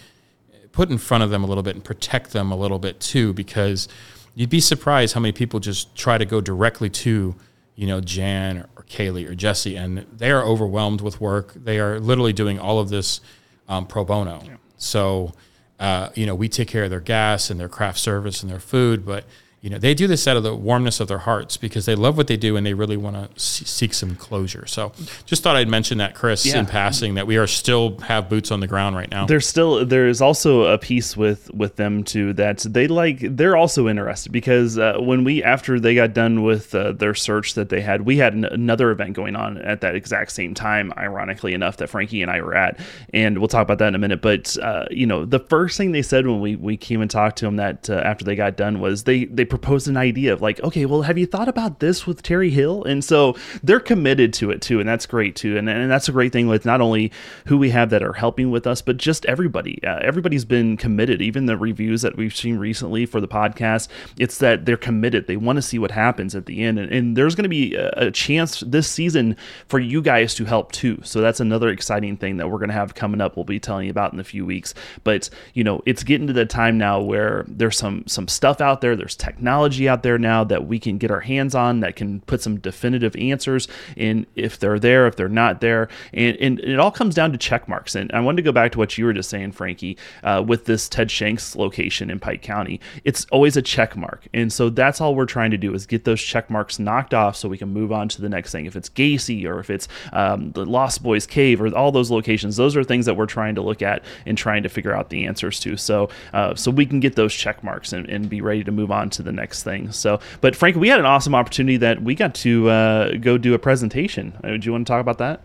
put 0.71 0.89
in 0.89 0.99
front 0.99 1.25
of 1.25 1.31
them 1.31 1.43
a 1.43 1.49
little 1.49 1.65
bit 1.65 1.75
and 1.75 1.83
protect 1.83 2.33
them 2.33 2.53
a 2.53 2.57
little 2.57 2.79
bit 2.79 3.01
too, 3.01 3.33
because 3.33 3.89
you'd 4.37 4.51
be 4.51 4.61
surprised 4.61 5.15
how 5.15 5.21
many 5.21 5.33
people 5.33 5.59
just 5.59 5.97
try 5.97 6.17
to 6.17 6.25
go 6.25 6.41
directly 6.41 6.91
to 6.91 7.35
you 7.77 7.87
know, 7.87 8.01
Jan 8.01 8.67
or, 8.77 8.83
Kaylee 8.85 9.29
or 9.29 9.35
Jesse, 9.35 9.77
and 9.77 10.07
they 10.13 10.31
are 10.31 10.43
overwhelmed 10.43 11.01
with 11.01 11.21
work. 11.21 11.53
They 11.55 11.79
are 11.79 12.01
literally 12.01 12.33
doing 12.33 12.59
all 12.59 12.79
of 12.79 12.89
this 12.89 13.21
um, 13.69 13.87
pro 13.87 14.05
bono. 14.05 14.43
Yeah. 14.45 14.57
So, 14.79 15.33
uh, 15.79 16.09
you 16.15 16.27
know, 16.27 16.35
we 16.35 16.49
take 16.49 16.69
care 16.69 16.85
of 16.85 16.91
their 16.91 17.01
gas 17.01 17.51
and 17.51 17.61
their 17.61 17.69
craft 17.69 17.99
service 17.99 18.43
and 18.43 18.51
their 18.51 18.61
food, 18.61 19.05
but 19.05 19.25
you 19.67 19.71
know, 19.71 19.79
they 19.79 19.95
do 19.95 20.07
this 20.07 20.29
out 20.29 20.37
of 20.37 20.45
the 20.45 20.55
warmness 20.55 21.01
of 21.01 21.09
their 21.09 21.19
hearts 21.19 21.57
because 21.57 21.87
they 21.87 21.97
love 21.97 22.17
what 22.17 22.29
they 22.29 22.37
do 22.37 22.57
and 22.57 22.65
they 22.65 22.73
really 22.73 22.97
want 22.97 23.17
to 23.17 23.41
seek 23.41 23.95
some 23.95 24.15
closure. 24.15 24.65
So, 24.65 24.93
just 25.25 25.43
thought 25.43 25.57
I'd 25.57 25.67
mention 25.67 25.99
that, 25.99 26.15
Chris, 26.15 26.47
yeah. 26.47 26.61
in 26.61 26.67
passing, 26.67 27.15
that 27.15 27.27
we 27.27 27.37
are 27.37 27.49
still 27.49 27.99
have 28.03 28.29
boots 28.29 28.53
on 28.53 28.61
the 28.61 28.69
ground 28.69 28.95
right 28.95 29.11
now. 29.11 29.27
There's 29.27 29.45
still 29.45 29.85
there's 29.85 30.21
also 30.21 30.67
a 30.73 30.79
piece 30.79 31.17
with 31.17 31.53
with 31.53 31.75
them 31.75 32.05
too 32.05 32.33
that 32.35 32.59
they 32.59 32.87
like. 32.87 33.19
They're 33.21 33.57
also 33.57 33.89
interested 33.89 34.31
because 34.31 34.79
uh, 34.79 34.99
when 35.01 35.25
we 35.25 35.43
after 35.43 35.81
they 35.81 35.97
got 35.97 36.15
done 36.15 36.45
with 36.45 36.73
uh, 36.73 36.93
their 36.93 37.17
search 37.17 37.55
that 37.55 37.69
they 37.69 37.81
had, 37.81 38.03
we 38.03 38.19
had 38.19 38.35
an, 38.35 38.45
another 38.45 38.93
event 38.93 39.15
going 39.15 39.35
on 39.35 39.59
at 39.59 39.81
that 39.81 39.97
exact 39.97 40.31
same 40.31 40.55
time. 40.55 40.93
Ironically 40.97 41.55
enough, 41.55 41.79
that 41.79 41.89
Frankie 41.89 42.23
and 42.23 42.31
I 42.31 42.41
were 42.41 42.55
at, 42.55 42.79
and 43.13 43.39
we'll 43.39 43.49
talk 43.49 43.65
about 43.65 43.79
that 43.79 43.89
in 43.89 43.97
a 43.97 43.99
minute. 43.99 44.23
But 44.23 44.57
uh, 44.59 44.85
you 44.93 45.07
know, 45.07 45.25
the 45.25 45.41
first 45.41 45.77
thing 45.77 45.91
they 45.91 46.03
said 46.03 46.25
when 46.25 46.41
we 46.41 46.55
we 46.55 46.77
came 46.77 47.01
and 47.01 47.11
talked 47.11 47.39
to 47.39 47.47
them 47.47 47.57
that 47.57 47.91
uh, 47.91 47.95
after 47.95 48.25
they 48.25 48.37
got 48.37 48.57
done 48.57 48.79
was 48.79 49.03
they 49.03 49.25
they 49.25 49.45
proposed 49.59 49.89
an 49.89 49.97
idea 49.97 50.33
of 50.33 50.43
like, 50.43 50.61
okay, 50.63 50.85
well, 50.85 51.03
have 51.03 51.17
you 51.17 51.27
thought 51.27 51.49
about 51.49 51.81
this 51.81 52.07
with 52.07 52.23
Terry 52.23 52.51
Hill? 52.51 52.85
And 52.85 53.03
so 53.03 53.37
they're 53.63 53.81
committed 53.81 54.35
to 54.35 54.51
it 54.51 54.61
too, 54.61 54.81
and 54.81 54.89
that's 54.89 55.07
great 55.07 55.35
too. 55.35 55.57
And, 55.57 55.69
and 55.69 55.91
that's 55.91 56.09
a 56.09 56.13
great 56.13 56.33
thing 56.33 56.47
with 56.47 56.67
not 56.67 56.81
only 56.81 57.11
who 57.47 57.57
we 57.57 57.71
have 57.71 57.91
that 57.91 58.03
are 58.03 58.13
helping 58.13 58.51
with 58.51 58.67
us, 58.67 58.83
but 58.83 58.99
just 58.99 59.25
everybody. 59.27 59.83
Uh, 59.83 59.99
everybody's 60.03 60.45
been 60.45 60.77
committed. 60.77 61.23
Even 61.23 61.47
the 61.47 61.57
reviews 61.57 62.03
that 62.03 62.17
we've 62.17 62.37
seen 62.37 62.59
recently 62.59 63.07
for 63.07 63.21
the 63.21 63.29
podcast, 63.29 63.89
it's 64.19 64.39
that 64.39 64.67
they're 64.67 64.77
committed. 64.77 65.27
They 65.27 65.39
want 65.39 65.57
to 65.57 65.63
see 65.63 65.79
what 65.79 65.91
happens 65.91 66.35
at 66.35 66.47
the 66.47 66.63
end, 66.63 66.79
and, 66.79 66.93
and 66.93 67.17
there's 67.17 67.35
going 67.35 67.45
to 67.45 67.49
be 67.49 67.75
a, 67.75 67.89
a 67.97 68.11
chance 68.11 68.61
this 68.61 68.89
season 68.89 69.37
for 69.69 69.79
you 69.79 70.03
guys 70.03 70.35
to 70.35 70.45
help 70.45 70.73
too. 70.73 71.01
So 71.03 71.21
that's 71.23 71.41
another 71.41 71.71
exciting 71.71 72.19
thing 72.19 72.37
that 72.37 72.51
we're 72.51 72.59
going 72.59 72.69
to 72.69 72.75
have 72.75 72.95
coming 72.95 73.21
up. 73.23 73.37
We'll 73.37 73.45
be 73.45 73.59
telling 73.59 73.87
you 73.87 73.91
about 73.91 74.13
in 74.13 74.21
a 74.21 74.25
few 74.25 74.45
weeks. 74.45 74.75
But 75.03 75.31
you 75.55 75.65
know, 75.65 75.83
it's 75.87 76.05
getting 76.05 76.27
to 76.27 76.35
the 76.35 76.45
time 76.45 76.77
now 76.77 77.01
where 77.01 77.45
there's 77.49 77.79
some 77.79 78.05
some 78.07 78.29
stuff 78.29 78.61
out 78.61 78.81
there. 78.81 78.97
There's 78.97 79.17
technology 79.37 79.87
out 79.87 80.03
there 80.03 80.19
now 80.19 80.45
that 80.45 80.67
we 80.67 80.79
can 80.79 80.97
get 80.97 81.11
our 81.11 81.21
hands 81.21 81.55
on 81.55 81.81
that 81.81 81.95
can 81.95 82.21
put 82.23 82.41
some 82.41 82.59
definitive 82.59 83.15
answers 83.17 83.69
in 83.95 84.27
if 84.35 84.59
they're 84.59 84.79
there, 84.79 85.07
if 85.07 85.17
they're 85.17 85.29
not 85.29 85.61
there. 85.61 85.89
And, 86.15 86.37
and 86.37 86.61
it 86.61 86.79
all 86.79 86.91
comes 86.91 87.15
down 87.15 87.33
to 87.33 87.39
check 87.39 87.69
marks. 87.69 87.95
And 87.95 88.11
I 88.13 88.21
wanted 88.21 88.37
to 88.37 88.43
go 88.43 88.53
back 88.53 88.73
to 88.73 88.79
what 88.79 88.97
you 88.97 89.05
were 89.05 89.13
just 89.13 89.29
saying, 89.29 89.53
Frankie, 89.53 89.99
uh, 90.23 90.43
with 90.47 90.65
this 90.65 90.89
Ted 90.89 91.11
Shanks 91.11 91.55
location 91.55 92.09
in 92.09 92.19
Pike 92.19 92.41
County. 92.41 92.81
It's 93.05 93.27
always 93.27 93.59
a 93.59 93.63
check 93.63 93.95
mark. 93.95 94.27
And 94.33 94.51
so 94.51 94.71
that's 94.71 95.03
all 95.03 95.15
we're 95.15 95.27
trying 95.27 95.51
to 95.51 95.59
do 95.59 95.75
is 95.75 95.85
get 95.85 96.05
those 96.05 96.23
check 96.23 96.49
marks 96.49 96.79
knocked 96.79 97.13
off 97.13 97.37
so 97.37 97.47
we 97.49 97.59
can 97.59 97.69
move 97.69 97.93
on 97.93 98.09
to 98.09 98.23
the 98.23 98.31
next 98.31 98.53
thing. 98.53 98.65
If 98.65 98.75
it's 98.75 98.89
Gacy 98.89 99.45
or 99.45 99.61
if 99.61 99.69
it's 99.69 99.87
um, 100.15 100.53
the 100.53 100.65
Lost 100.65 101.03
Boys 101.03 101.27
Cave 101.27 101.61
or 101.61 101.75
all 101.77 101.93
those 101.93 102.11
locations, 102.11 102.57
those 102.57 102.75
are 102.75 102.85
things 102.85 103.05
that 103.05 103.15
we're 103.15 103.27
trying 103.27 103.55
to 103.57 103.63
look 103.63 103.83
at 103.83 104.03
and 104.25 104.39
trying 104.39 104.63
to 104.63 104.71
figure 104.71 104.95
out 104.95 105.11
the 105.11 105.27
answers 105.27 105.61
to. 105.61 105.77
So, 105.77 106.09
uh, 106.33 106.55
so 106.55 106.71
we 106.71 106.87
can 106.87 107.01
get 107.01 107.17
those 107.17 107.35
check 107.35 107.63
marks 107.63 107.93
and, 107.93 108.09
and 108.09 108.31
be 108.31 108.41
ready 108.41 108.65
to 108.65 108.73
move 108.73 108.91
on 108.91 109.11
to 109.11 109.26
the 109.27 109.33
next 109.33 109.63
thing. 109.63 109.93
So, 109.93 110.21
but 110.41 110.57
Frank, 110.57 110.77
we 110.77 110.89
had 110.89 110.99
an 110.99 111.07
awesome 111.07 111.35
opportunity 111.35 111.77
that 111.79 112.03
we 112.03 112.15
got 112.15 112.35
to 112.37 112.69
uh, 112.69 113.17
go 113.17 113.37
do 113.37 113.55
a 113.55 113.59
presentation. 113.59 114.33
Uh, 114.43 114.57
do 114.57 114.61
you 114.63 114.73
want 114.73 114.87
to 114.87 114.91
talk 114.91 115.01
about 115.01 115.19
that? 115.19 115.43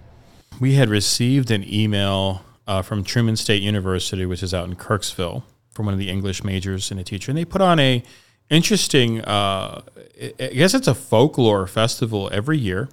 We 0.60 0.76
had 0.76 0.90
received 0.90 1.52
an 1.52 1.66
email 1.68 2.46
uh, 2.68 2.82
from 2.82 3.04
Truman 3.04 3.36
State 3.36 3.62
University, 3.62 4.26
which 4.26 4.44
is 4.44 4.54
out 4.54 4.68
in 4.68 4.76
Kirksville, 4.76 5.44
from 5.72 5.86
one 5.88 5.94
of 5.94 6.00
the 6.00 6.10
English 6.10 6.44
majors 6.44 6.92
and 6.92 7.00
a 7.00 7.04
teacher, 7.04 7.32
and 7.32 7.38
they 7.38 7.46
put 7.46 7.62
on 7.62 7.80
a 7.80 8.04
interesting. 8.50 9.22
Uh, 9.22 9.82
I 10.40 10.48
guess 10.48 10.74
it's 10.74 10.88
a 10.88 10.96
folklore 10.96 11.68
festival 11.68 12.30
every 12.32 12.58
year. 12.58 12.90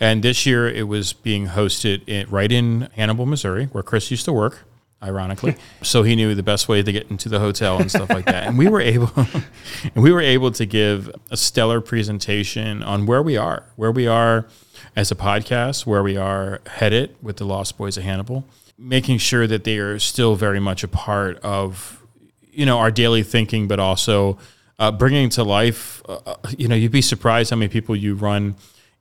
And 0.00 0.22
this 0.22 0.46
year 0.46 0.68
it 0.68 0.88
was 0.88 1.12
being 1.12 1.48
hosted 1.48 2.02
in, 2.06 2.28
right 2.30 2.50
in 2.50 2.88
Hannibal, 2.94 3.26
Missouri, 3.26 3.66
where 3.66 3.82
Chris 3.82 4.10
used 4.10 4.24
to 4.26 4.32
work 4.32 4.64
ironically. 5.02 5.56
so 5.82 6.02
he 6.02 6.16
knew 6.16 6.34
the 6.34 6.42
best 6.42 6.68
way 6.68 6.82
to 6.82 6.92
get 6.92 7.10
into 7.10 7.28
the 7.28 7.38
hotel 7.38 7.78
and 7.78 7.90
stuff 7.90 8.10
like 8.10 8.26
that. 8.26 8.46
And 8.46 8.58
we 8.58 8.68
were 8.68 8.80
able 8.80 9.10
and 9.16 10.02
we 10.02 10.12
were 10.12 10.20
able 10.20 10.50
to 10.52 10.66
give 10.66 11.14
a 11.30 11.36
stellar 11.36 11.80
presentation 11.80 12.82
on 12.82 13.06
where 13.06 13.22
we 13.22 13.36
are, 13.36 13.64
where 13.76 13.92
we 13.92 14.06
are 14.06 14.46
as 14.94 15.10
a 15.10 15.14
podcast, 15.14 15.86
where 15.86 16.02
we 16.02 16.16
are 16.16 16.60
headed 16.66 17.14
with 17.22 17.36
the 17.36 17.44
Lost 17.44 17.76
Boys 17.76 17.96
of 17.96 18.04
Hannibal, 18.04 18.44
making 18.78 19.18
sure 19.18 19.46
that 19.46 19.64
they 19.64 19.78
are 19.78 19.98
still 19.98 20.34
very 20.34 20.60
much 20.60 20.82
a 20.82 20.88
part 20.88 21.38
of 21.38 22.02
you 22.50 22.64
know 22.64 22.78
our 22.78 22.90
daily 22.90 23.22
thinking, 23.22 23.68
but 23.68 23.78
also 23.78 24.38
uh, 24.78 24.90
bringing 24.90 25.28
to 25.30 25.44
life. 25.44 26.02
Uh, 26.08 26.18
uh 26.26 26.36
you 26.56 26.68
know, 26.68 26.74
you'd 26.74 26.92
be 26.92 27.02
surprised 27.02 27.50
how 27.50 27.56
many 27.56 27.68
people 27.68 27.94
you 27.94 28.14
run 28.14 28.56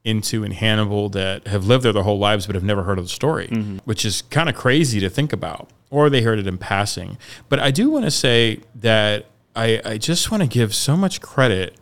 into 0.05 0.43
in 0.43 0.51
Hannibal 0.51 1.09
that 1.09 1.47
have 1.47 1.65
lived 1.65 1.83
there 1.83 1.91
their 1.91 2.03
whole 2.03 2.19
lives 2.19 2.45
but 2.45 2.55
have 2.55 2.63
never 2.63 2.83
heard 2.83 2.97
of 2.97 3.05
the 3.05 3.09
story, 3.09 3.47
mm-hmm. 3.47 3.77
which 3.85 4.05
is 4.05 4.21
kind 4.21 4.47
of 4.47 4.55
crazy 4.55 4.99
to 5.01 5.09
think 5.09 5.33
about 5.33 5.69
or 5.89 6.09
they 6.09 6.21
heard 6.21 6.39
it 6.39 6.47
in 6.47 6.57
passing. 6.57 7.17
But 7.49 7.59
I 7.59 7.71
do 7.71 7.89
want 7.89 8.05
to 8.05 8.11
say 8.11 8.61
that 8.75 9.25
I, 9.55 9.81
I 9.83 9.97
just 9.97 10.31
want 10.31 10.43
to 10.43 10.47
give 10.47 10.75
so 10.75 10.95
much 10.95 11.21
credit 11.21 11.75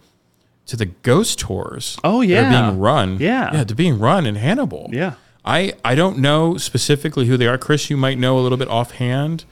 to 0.68 0.78
the 0.78 0.86
ghost 0.86 1.40
tours. 1.40 1.98
Oh 2.04 2.22
yeah, 2.22 2.50
that 2.50 2.64
are 2.64 2.72
being 2.72 2.80
run. 2.80 3.18
Yeah, 3.20 3.54
yeah, 3.54 3.64
to 3.64 3.76
being 3.76 4.00
run 4.00 4.26
in 4.26 4.36
Hannibal. 4.36 4.90
Yeah. 4.92 5.16
I, 5.46 5.74
I 5.84 5.96
don't 5.96 6.20
know 6.20 6.56
specifically 6.56 7.26
who 7.26 7.36
they 7.36 7.48
are. 7.48 7.58
Chris, 7.58 7.90
you 7.90 7.98
might 7.98 8.18
know 8.18 8.40
a 8.40 8.42
little 8.42 8.58
bit 8.58 8.70
offhand. 8.70 9.44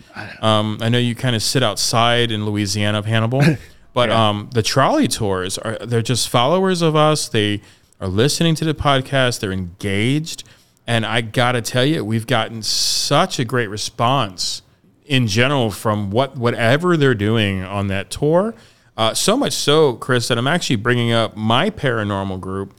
Um, 0.42 0.78
I 0.80 0.88
know 0.88 0.98
you 0.98 1.16
kind 1.16 1.36
of 1.36 1.44
sit 1.44 1.64
outside 1.64 2.32
in 2.32 2.46
Louisiana 2.46 3.00
of 3.00 3.06
Hannibal, 3.06 3.42
but 3.94 4.08
yeah. 4.08 4.30
um, 4.30 4.50
the 4.54 4.64
trolley 4.64 5.10
tours 5.10 5.58
are 5.58 5.78
they're 5.80 6.02
just 6.02 6.30
followers 6.30 6.82
of 6.82 6.96
us. 6.96 7.28
They 7.28 7.62
are 8.02 8.08
listening 8.08 8.56
to 8.56 8.66
the 8.66 8.74
podcast. 8.74 9.40
They're 9.40 9.52
engaged. 9.52 10.44
And 10.88 11.06
I 11.06 11.22
got 11.22 11.54
to 11.54 11.62
tell 11.62 11.86
you, 11.86 12.04
we've 12.04 12.28
gotten 12.28 12.64
such 12.64 13.40
a 13.40 13.46
great 13.46 13.70
response 13.70 14.64
in 15.06 15.28
general 15.28 15.72
from 15.72 16.10
what 16.10 16.36
whatever 16.38 16.98
they're 16.98 17.14
doing 17.14 17.64
on 17.64 17.88
that 17.88 18.10
tour. 18.10 18.56
Uh, 18.98 19.14
so 19.14 19.38
much 19.38 19.54
so, 19.54 19.94
Chris, 19.94 20.28
that 20.28 20.38
I'm 20.38 20.48
actually 20.48 20.76
bringing 20.78 21.12
up 21.12 21.38
my 21.38 21.70
paranormal 21.70 22.42
group 22.42 22.74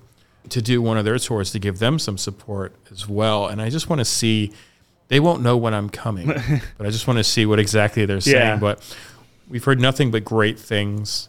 to 0.48 0.61
do 0.61 0.82
one 0.82 0.98
of 0.98 1.04
their 1.04 1.18
tours 1.18 1.52
to 1.52 1.58
give 1.58 1.78
them 1.78 1.98
some 1.98 2.18
support 2.18 2.74
as 2.90 3.08
well. 3.08 3.46
And 3.46 3.62
I 3.62 3.70
just 3.70 3.88
want 3.88 4.00
to 4.00 4.04
see. 4.04 4.52
They 5.08 5.20
won't 5.20 5.42
know 5.42 5.58
when 5.58 5.74
I'm 5.74 5.90
coming, 5.90 6.26
but 6.78 6.87
I 6.87 6.90
just 6.90 7.06
want 7.06 7.18
to 7.18 7.24
see 7.24 7.44
what 7.44 7.58
exactly 7.58 8.06
they're 8.06 8.20
saying. 8.20 8.37
Yeah. 8.37 8.56
But 8.56 8.96
we've 9.46 9.62
heard 9.62 9.78
nothing 9.78 10.11
but 10.11 10.24
great 10.24 10.58
things 10.58 11.28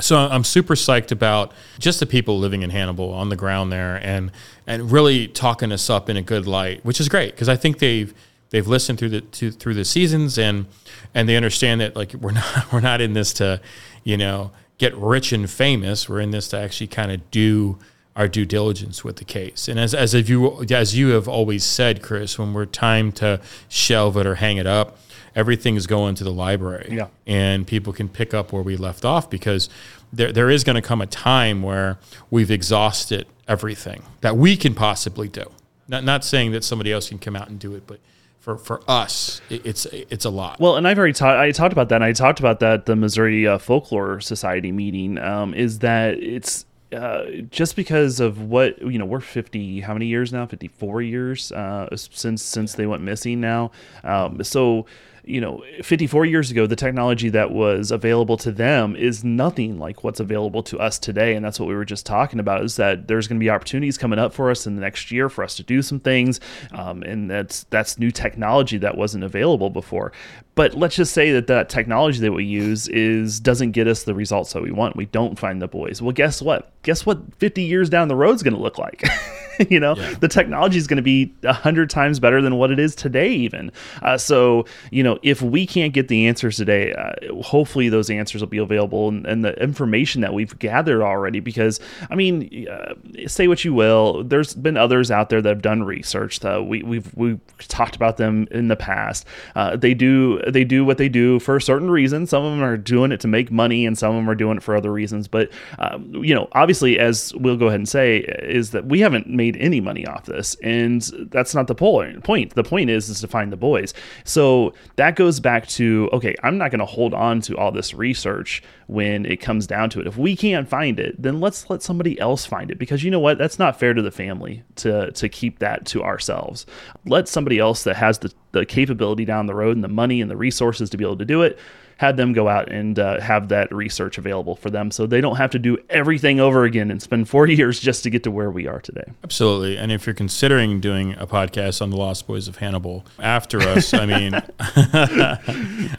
so 0.00 0.16
I'm 0.16 0.44
super 0.44 0.74
psyched 0.74 1.12
about 1.12 1.52
just 1.78 2.00
the 2.00 2.06
people 2.06 2.38
living 2.38 2.62
in 2.62 2.70
Hannibal 2.70 3.12
on 3.12 3.28
the 3.28 3.36
ground 3.36 3.70
there, 3.70 3.96
and 4.02 4.30
and 4.66 4.90
really 4.90 5.28
talking 5.28 5.72
us 5.72 5.90
up 5.90 6.08
in 6.08 6.16
a 6.16 6.22
good 6.22 6.46
light, 6.46 6.84
which 6.84 7.00
is 7.00 7.08
great 7.08 7.32
because 7.32 7.48
I 7.48 7.56
think 7.56 7.78
they've 7.78 8.14
they've 8.50 8.66
listened 8.66 8.98
through 8.98 9.10
the 9.10 9.20
to, 9.20 9.50
through 9.50 9.74
the 9.74 9.84
seasons 9.84 10.38
and 10.38 10.66
and 11.14 11.28
they 11.28 11.36
understand 11.36 11.80
that 11.80 11.96
like 11.96 12.14
we're 12.14 12.30
not 12.32 12.72
we're 12.72 12.80
not 12.80 13.00
in 13.00 13.12
this 13.12 13.32
to 13.34 13.60
you 14.04 14.16
know 14.16 14.50
get 14.78 14.96
rich 14.96 15.32
and 15.32 15.50
famous. 15.50 16.08
We're 16.08 16.20
in 16.20 16.30
this 16.30 16.48
to 16.48 16.58
actually 16.58 16.88
kind 16.88 17.12
of 17.12 17.30
do 17.30 17.78
our 18.14 18.28
due 18.28 18.44
diligence 18.44 19.02
with 19.02 19.16
the 19.16 19.24
case. 19.24 19.68
And 19.68 19.78
as 19.78 19.94
as 19.94 20.14
if 20.14 20.28
you 20.28 20.64
as 20.70 20.96
you 20.96 21.08
have 21.08 21.28
always 21.28 21.64
said, 21.64 22.02
Chris, 22.02 22.38
when 22.38 22.52
we're 22.52 22.66
time 22.66 23.12
to 23.12 23.40
shelve 23.68 24.16
it 24.16 24.26
or 24.26 24.36
hang 24.36 24.56
it 24.56 24.66
up, 24.66 24.98
everything 25.34 25.76
is 25.76 25.86
going 25.86 26.14
to 26.16 26.24
the 26.24 26.32
library. 26.32 26.88
Yeah. 26.90 27.08
And 27.26 27.66
people 27.66 27.92
can 27.92 28.08
pick 28.08 28.34
up 28.34 28.52
where 28.52 28.62
we 28.62 28.76
left 28.76 29.04
off 29.04 29.30
because 29.30 29.68
there 30.12 30.32
there 30.32 30.50
is 30.50 30.64
going 30.64 30.76
to 30.76 30.82
come 30.82 31.00
a 31.00 31.06
time 31.06 31.62
where 31.62 31.98
we've 32.30 32.50
exhausted 32.50 33.26
everything 33.48 34.02
that 34.20 34.36
we 34.36 34.56
can 34.56 34.74
possibly 34.74 35.28
do. 35.28 35.44
Not 35.88 36.04
not 36.04 36.24
saying 36.24 36.52
that 36.52 36.64
somebody 36.64 36.92
else 36.92 37.08
can 37.08 37.18
come 37.18 37.36
out 37.36 37.48
and 37.48 37.58
do 37.58 37.74
it, 37.74 37.86
but 37.86 38.00
for, 38.42 38.58
for 38.58 38.82
us, 38.88 39.40
it, 39.50 39.64
it's 39.64 39.86
it's 39.86 40.24
a 40.24 40.30
lot. 40.30 40.58
Well, 40.58 40.76
and 40.76 40.86
I've 40.86 40.98
already 40.98 41.12
talked. 41.12 41.38
I 41.38 41.52
talked 41.52 41.72
about 41.72 41.88
that. 41.90 41.96
and 41.96 42.04
I 42.04 42.12
talked 42.12 42.40
about 42.40 42.60
that 42.60 42.86
the 42.86 42.96
Missouri 42.96 43.46
uh, 43.46 43.58
Folklore 43.58 44.20
Society 44.20 44.72
meeting. 44.72 45.18
Um, 45.18 45.54
is 45.54 45.78
that 45.78 46.18
it's 46.18 46.66
uh, 46.92 47.24
just 47.50 47.76
because 47.76 48.20
of 48.20 48.42
what 48.42 48.80
you 48.82 48.98
know 48.98 49.04
we're 49.06 49.20
50 49.20 49.80
how 49.80 49.94
many 49.94 50.06
years 50.06 50.32
now 50.32 50.44
54 50.44 51.02
years 51.02 51.52
uh, 51.52 51.88
since 51.96 52.42
since 52.42 52.74
they 52.74 52.86
went 52.86 53.02
missing 53.02 53.40
now 53.40 53.70
um, 54.04 54.42
so 54.44 54.86
you 55.24 55.40
know 55.40 55.62
54 55.82 56.24
years 56.26 56.50
ago 56.50 56.66
the 56.66 56.74
technology 56.74 57.28
that 57.28 57.52
was 57.52 57.90
available 57.90 58.36
to 58.36 58.50
them 58.50 58.96
is 58.96 59.22
nothing 59.22 59.78
like 59.78 60.02
what's 60.02 60.20
available 60.20 60.62
to 60.64 60.78
us 60.78 60.98
today. 60.98 61.34
And 61.34 61.44
that's 61.44 61.60
what 61.60 61.68
we 61.68 61.74
were 61.74 61.84
just 61.84 62.04
talking 62.04 62.40
about 62.40 62.64
is 62.64 62.76
that 62.76 63.08
there's 63.08 63.28
going 63.28 63.38
to 63.38 63.44
be 63.44 63.50
opportunities 63.50 63.96
coming 63.96 64.18
up 64.18 64.32
for 64.32 64.50
us 64.50 64.66
in 64.66 64.74
the 64.74 64.80
next 64.80 65.12
year 65.12 65.28
for 65.28 65.44
us 65.44 65.56
to 65.56 65.62
do 65.62 65.82
some 65.82 66.00
things 66.00 66.40
um, 66.72 67.02
and 67.02 67.30
that's 67.30 67.64
that's 67.64 67.98
new 67.98 68.10
technology 68.10 68.78
that 68.78 68.96
wasn't 68.96 69.22
available 69.22 69.70
before. 69.70 70.12
But 70.54 70.74
let's 70.74 70.96
just 70.96 71.14
say 71.14 71.32
that 71.32 71.46
that 71.46 71.68
technology 71.68 72.20
that 72.20 72.32
we 72.32 72.44
use 72.44 72.88
is 72.88 73.40
doesn't 73.40 73.72
get 73.72 73.86
us 73.86 74.02
the 74.02 74.14
results 74.14 74.52
that 74.52 74.62
we 74.62 74.70
want. 74.70 74.96
We 74.96 75.06
don't 75.06 75.38
find 75.38 75.62
the 75.62 75.68
boys. 75.68 76.02
Well 76.02 76.12
guess 76.12 76.42
what? 76.42 76.70
Guess 76.82 77.06
what 77.06 77.34
50 77.36 77.62
years 77.62 77.88
down 77.88 78.08
the 78.08 78.16
road 78.16 78.34
is 78.34 78.42
going 78.42 78.54
to 78.54 78.60
look 78.60 78.78
like 78.78 79.02
you 79.70 79.80
know 79.80 79.94
Yeah. 79.96 80.14
the 80.20 80.28
technology 80.28 80.78
is 80.78 80.86
going 80.86 80.96
to 80.96 81.02
be 81.02 81.32
a 81.44 81.52
hundred 81.52 81.90
times 81.90 82.20
better 82.20 82.40
than 82.42 82.56
what 82.56 82.70
it 82.70 82.78
is 82.78 82.94
today 82.94 83.30
even. 83.32 83.70
Uh, 84.02 84.16
so 84.18 84.64
you 84.90 85.02
know 85.02 85.18
if 85.22 85.42
we 85.42 85.66
can't 85.66 85.92
get 85.92 86.08
the 86.08 86.26
answers 86.26 86.56
today 86.56 86.92
uh, 86.92 87.12
hopefully 87.42 87.88
those 87.88 88.10
answers 88.10 88.40
will 88.40 88.48
be 88.48 88.58
available 88.58 89.08
and, 89.08 89.26
and 89.26 89.44
the 89.44 89.52
information 89.62 90.20
that 90.22 90.32
we've 90.34 90.58
gathered 90.58 91.02
already 91.02 91.40
because 91.40 91.80
i 92.10 92.14
mean 92.14 92.66
uh, 92.70 92.94
say 93.26 93.48
what 93.48 93.64
you 93.64 93.72
will 93.74 94.22
there's 94.24 94.54
been 94.54 94.76
others 94.76 95.10
out 95.10 95.28
there 95.28 95.40
that 95.42 95.48
have 95.48 95.62
done 95.62 95.82
research 95.82 96.40
that 96.40 96.66
we, 96.66 96.82
we've 96.82 97.14
we've 97.14 97.40
talked 97.68 97.96
about 97.96 98.16
them 98.16 98.46
in 98.50 98.68
the 98.68 98.76
past. 98.76 99.26
Uh, 99.54 99.76
they 99.76 99.94
do 99.94 100.38
they 100.50 100.64
do 100.64 100.84
what 100.84 100.98
they 100.98 101.08
do 101.08 101.38
for 101.38 101.56
a 101.56 101.60
certain 101.62 101.90
reason. 101.90 102.26
Some 102.26 102.44
of 102.44 102.52
them 102.52 102.62
are 102.62 102.76
doing 102.76 103.12
it 103.12 103.20
to 103.20 103.28
make 103.28 103.50
money 103.50 103.86
and 103.86 103.96
some 103.96 104.10
of 104.14 104.16
them 104.16 104.28
are 104.30 104.34
doing 104.34 104.56
it 104.56 104.62
for 104.62 104.74
other 104.76 104.92
reasons. 104.92 105.28
But 105.28 105.50
um, 105.78 106.14
you 106.24 106.34
know 106.34 106.48
obviously 106.52 106.98
as 106.98 107.32
we'll 107.36 107.56
go 107.56 107.66
ahead 107.66 107.80
and 107.80 107.88
say 107.88 108.18
is 108.42 108.70
that 108.70 108.86
we 108.86 109.00
haven't 109.00 109.26
made 109.42 109.56
any 109.56 109.80
money 109.80 110.06
off 110.06 110.24
this 110.26 110.54
and 110.62 111.02
that's 111.30 111.54
not 111.54 111.66
the 111.66 111.74
point. 111.74 112.22
The 112.54 112.64
point 112.64 112.90
is 112.90 113.08
is 113.08 113.20
to 113.22 113.28
find 113.28 113.50
the 113.50 113.56
boys. 113.56 113.92
So 114.24 114.74
that 114.96 115.16
goes 115.16 115.40
back 115.40 115.66
to 115.78 116.08
okay 116.12 116.34
i'm 116.44 116.58
not 116.58 116.70
going 116.70 116.84
to 116.86 116.92
hold 116.98 117.12
on 117.14 117.40
to 117.42 117.56
all 117.56 117.72
this 117.72 117.92
research 117.94 118.62
when 118.86 119.26
it 119.26 119.38
comes 119.38 119.66
down 119.66 119.90
to 119.90 120.00
it. 120.00 120.06
If 120.06 120.16
we 120.16 120.36
can't 120.36 120.68
find 120.68 121.00
it 121.00 121.20
then 121.20 121.40
let's 121.40 121.68
let 121.70 121.82
somebody 121.82 122.18
else 122.20 122.46
find 122.46 122.70
it 122.70 122.78
because 122.78 123.02
you 123.02 123.10
know 123.10 123.20
what? 123.20 123.38
That's 123.38 123.58
not 123.58 123.78
fair 123.78 123.94
to 123.94 124.02
the 124.02 124.10
family 124.10 124.62
to 124.76 125.10
to 125.10 125.28
keep 125.28 125.58
that 125.58 125.86
to 125.86 126.02
ourselves. 126.02 126.66
Let 127.06 127.28
somebody 127.28 127.58
else 127.58 127.82
that 127.84 127.96
has 127.96 128.18
the, 128.18 128.32
the 128.52 128.64
capability 128.64 129.24
down 129.24 129.46
the 129.46 129.54
road 129.54 129.76
and 129.76 129.84
the 129.84 129.88
money 130.02 130.20
and 130.20 130.30
the 130.30 130.36
resources 130.36 130.90
to 130.90 130.96
be 130.96 131.04
able 131.04 131.18
to 131.18 131.24
do 131.24 131.42
it 131.42 131.58
had 132.02 132.16
them 132.16 132.32
go 132.32 132.48
out 132.48 132.68
and 132.68 132.98
uh, 132.98 133.20
have 133.20 133.48
that 133.50 133.72
research 133.72 134.18
available 134.18 134.56
for 134.56 134.70
them 134.70 134.90
so 134.90 135.06
they 135.06 135.20
don't 135.20 135.36
have 135.36 135.52
to 135.52 135.58
do 135.60 135.78
everything 135.88 136.40
over 136.40 136.64
again 136.64 136.90
and 136.90 137.00
spend 137.00 137.28
four 137.28 137.46
years 137.58 137.78
just 137.78 138.02
to 138.02 138.10
get 138.10 138.24
to 138.24 138.30
where 138.30 138.50
we 138.50 138.66
are 138.66 138.80
today. 138.80 139.04
Absolutely. 139.22 139.78
And 139.78 139.92
if 139.92 140.04
you're 140.04 140.14
considering 140.14 140.80
doing 140.80 141.12
a 141.12 141.28
podcast 141.28 141.80
on 141.80 141.90
the 141.90 141.96
Lost 141.96 142.26
Boys 142.26 142.48
of 142.48 142.56
Hannibal 142.56 143.06
after 143.20 143.60
us, 143.60 143.94
I 143.94 144.06
mean, 144.06 144.34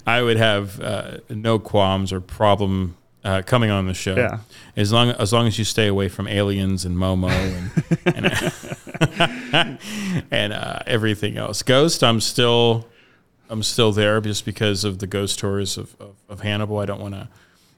I 0.05 0.21
would 0.21 0.35
have 0.35 0.81
uh, 0.81 1.19
no 1.29 1.57
qualms 1.57 2.11
or 2.11 2.19
problem 2.19 2.97
uh, 3.23 3.41
coming 3.45 3.69
on 3.69 3.87
the 3.87 3.93
show. 3.93 4.17
Yeah. 4.17 4.39
As 4.75 4.91
long 4.91 5.11
as 5.11 5.31
long 5.31 5.47
as 5.47 5.57
you 5.57 5.63
stay 5.63 5.87
away 5.87 6.09
from 6.09 6.27
aliens 6.27 6.83
and 6.83 6.97
Momo 6.97 7.29
and 8.05 8.27
and, 9.53 9.79
and 10.31 10.51
uh, 10.51 10.79
everything 10.85 11.37
else. 11.37 11.63
Ghost, 11.63 12.03
I'm 12.03 12.19
still 12.19 12.85
I'm 13.49 13.63
still 13.63 13.91
there 13.91 14.19
just 14.21 14.45
because 14.45 14.83
of 14.83 14.99
the 14.99 15.07
ghost 15.07 15.39
tours 15.39 15.77
of, 15.77 15.95
of, 15.99 16.15
of 16.29 16.41
Hannibal. 16.41 16.79
I 16.79 16.85
don't 16.85 17.01
want 17.01 17.13
to 17.13 17.29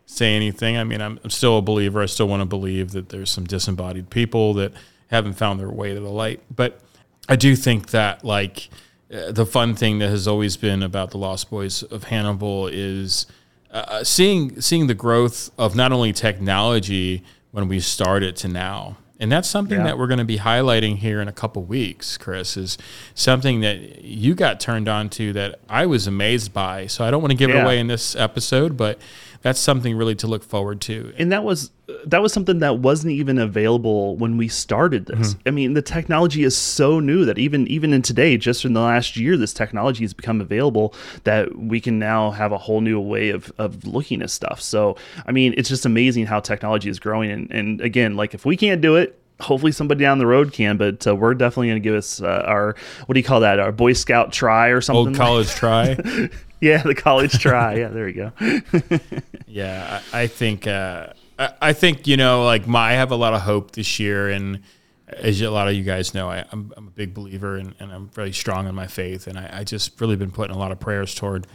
say 0.06 0.36
anything. 0.36 0.78
I 0.78 0.84
mean, 0.84 1.02
I'm, 1.02 1.20
I'm 1.24 1.30
still 1.30 1.58
a 1.58 1.62
believer. 1.62 2.02
I 2.02 2.06
still 2.06 2.28
want 2.28 2.42
to 2.42 2.46
believe 2.46 2.92
that 2.92 3.10
there's 3.10 3.32
some 3.32 3.46
disembodied 3.46 4.10
people 4.10 4.54
that 4.56 4.74
haven't 5.08 5.34
found 5.34 5.60
their 5.60 5.70
way 5.70 5.94
to 5.94 6.00
the 6.00 6.10
light. 6.10 6.42
But 6.54 6.80
I 7.28 7.36
do 7.36 7.56
think 7.56 7.90
that, 7.92 8.24
like, 8.24 8.70
uh, 9.14 9.32
the 9.32 9.46
fun 9.46 9.76
thing 9.76 10.00
that 10.00 10.10
has 10.10 10.28
always 10.28 10.58
been 10.58 10.84
about 10.84 11.12
the 11.12 11.18
Lost 11.18 11.50
Boys 11.50 11.84
of 11.84 12.06
Hannibal 12.06 12.68
is 12.68 13.26
uh, 13.72 14.04
seeing 14.04 14.62
seeing 14.62 14.88
the 14.88 14.94
growth 14.94 15.52
of 15.58 15.76
not 15.76 15.92
only 15.92 16.14
technology 16.14 17.24
when 17.52 17.68
we 17.68 17.80
started 17.80 18.36
to 18.38 18.48
now. 18.48 18.98
And 19.20 19.32
that's 19.32 19.48
something 19.50 19.78
Yeah. 19.78 19.86
that 19.86 19.98
we're 19.98 20.08
going 20.08 20.20
to 20.20 20.26
be 20.26 20.40
highlighting 20.40 20.98
here 20.98 21.22
in 21.22 21.28
a 21.30 21.32
couple 21.32 21.64
weeks, 21.64 22.18
Chris, 22.18 22.58
is 22.58 22.78
something 23.14 23.62
that 23.62 24.04
you 24.04 24.36
got 24.36 24.60
turned 24.60 24.90
on 24.90 25.10
to 25.12 25.32
that 25.34 25.60
I 25.70 25.86
was 25.86 26.06
amazed 26.06 26.54
by. 26.54 26.88
So 26.88 27.06
I 27.06 27.12
don't 27.12 27.22
want 27.22 27.32
to 27.32 27.38
give 27.38 27.50
it 27.50 27.56
away 27.56 27.80
in 27.80 27.88
this 27.88 28.16
episode, 28.16 28.76
but 28.76 29.00
that's 29.46 29.60
something 29.60 29.96
really 29.96 30.16
to 30.16 30.26
look 30.26 30.44
forward 30.44 30.82
to. 30.82 31.14
and 31.20 31.32
that 31.32 31.44
was 31.44 31.70
that 32.08 32.20
was 32.20 32.34
something 32.34 32.58
that 32.60 32.80
wasn't 32.80 33.12
even 33.12 33.38
available 33.38 34.18
when 34.18 34.38
we 34.38 34.48
started 34.48 35.06
this. 35.06 35.36
I 35.46 35.52
mean, 35.52 35.74
the 35.74 35.84
technology 35.84 36.44
is 36.44 36.58
so 36.58 37.00
new 37.00 37.26
that 37.26 37.38
even 37.38 37.68
even 37.68 37.94
in 37.94 38.02
today, 38.02 38.38
just 38.38 38.66
in 38.66 38.74
the 38.74 38.82
last 38.82 39.16
year, 39.16 39.38
this 39.38 39.54
technology 39.54 40.04
has 40.04 40.16
become 40.16 40.42
available 40.42 40.96
that 41.26 41.56
we 41.56 41.80
can 41.80 42.00
now 42.00 42.32
have 42.32 42.52
a 42.52 42.58
whole 42.58 42.82
new 42.82 43.00
way 43.00 43.30
of 43.30 43.54
of 43.60 43.86
looking 43.86 44.24
at 44.24 44.32
stuff. 44.32 44.60
So, 44.60 44.98
I 45.28 45.32
mean, 45.32 45.54
it's 45.58 45.70
just 45.70 45.86
amazing 45.86 46.26
how 46.26 46.40
technology 46.40 46.90
is 46.90 47.00
growing. 47.00 47.30
And 47.30 47.52
and 47.52 47.82
again, 47.82 48.18
like 48.18 48.34
if 48.34 48.46
we 48.46 48.58
can't 48.58 48.82
do 48.82 48.96
it. 48.96 49.20
Hopefully 49.42 49.74
somebody 49.74 50.00
down 50.00 50.18
the 50.18 50.26
road 50.26 50.54
can, 50.54 50.78
but 50.78 51.06
uh, 51.06 51.14
we're 51.14 51.34
definitely 51.34 51.68
going 51.68 51.84
to 51.84 51.84
give 51.84 51.94
us 51.94 52.22
uh, 52.22 52.44
our 52.48 52.74
what 53.06 53.16
do 53.16 53.20
you 53.20 53.24
call 53.26 53.42
that? 53.42 53.60
Our 53.60 53.74
Boy 53.74 53.92
Scout 53.92 54.32
try 54.32 54.70
or 54.70 54.80
something. 54.80 55.08
Old 55.08 55.16
college 55.18 55.50
try. 55.50 55.98
yeah, 56.62 56.82
the 56.84 56.96
college 56.96 57.40
try. 57.40 57.76
Yeah, 57.76 57.90
there 57.90 58.06
we 58.06 58.14
go. 58.14 58.32
Yeah, 59.48 60.02
I, 60.12 60.24
I 60.24 60.28
think 60.28 60.68
uh, 60.68 61.14
I, 61.40 61.54
I 61.62 61.74
think 61.74 62.08
you 62.08 62.18
know, 62.18 62.44
like 62.44 62.68
my, 62.68 62.90
I 62.90 62.94
have 62.94 63.12
a 63.12 63.16
lot 63.16 63.34
of 63.34 63.42
hope 63.42 63.72
this 63.72 64.00
year, 64.02 64.30
and 64.30 64.62
as 65.08 65.40
a 65.40 65.50
lot 65.50 65.70
of 65.70 65.76
you 65.76 65.84
guys 65.84 66.14
know, 66.14 66.30
I, 66.30 66.44
I'm, 66.52 66.74
I'm 66.76 66.88
a 66.88 66.92
big 66.92 67.14
believer, 67.14 67.56
and, 67.56 67.74
and 67.80 67.92
I'm 67.92 68.10
really 68.16 68.34
strong 68.34 68.68
in 68.68 68.76
my 68.76 68.88
faith, 68.88 69.28
and 69.28 69.38
I, 69.38 69.60
I 69.60 69.64
just 69.64 70.02
really 70.02 70.18
been 70.18 70.32
putting 70.32 70.54
a 70.54 70.60
lot 70.60 70.74
of 70.74 70.80
prayers 70.80 71.16
toward, 71.16 71.48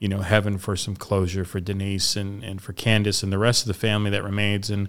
you 0.00 0.08
know, 0.08 0.20
heaven 0.20 0.58
for 0.58 0.76
some 0.76 0.96
closure 0.96 1.46
for 1.46 1.60
Denise 1.60 2.14
and 2.14 2.44
and 2.44 2.60
for 2.60 2.74
Candace 2.74 3.22
and 3.22 3.32
the 3.32 3.38
rest 3.38 3.62
of 3.62 3.68
the 3.68 3.74
family 3.74 4.10
that 4.10 4.22
remains, 4.22 4.68
and 4.68 4.88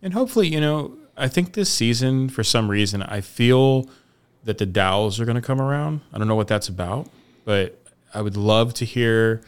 and 0.00 0.14
hopefully, 0.14 0.48
you 0.48 0.60
know, 0.60 0.96
I 1.18 1.28
think 1.28 1.52
this 1.52 1.68
season 1.70 2.30
for 2.30 2.44
some 2.44 2.70
reason 2.70 3.02
I 3.02 3.20
feel 3.20 3.90
that 4.44 4.58
the 4.58 4.66
Dowells 4.66 5.20
are 5.20 5.26
going 5.26 5.36
to 5.36 5.42
come 5.42 5.60
around. 5.60 6.00
I 6.12 6.18
don't 6.18 6.28
know 6.28 6.36
what 6.36 6.48
that's 6.48 6.68
about, 6.68 7.08
but 7.44 7.82
I 8.14 8.22
would 8.22 8.36
love 8.36 8.74
to 8.74 8.84
hear 8.84 9.42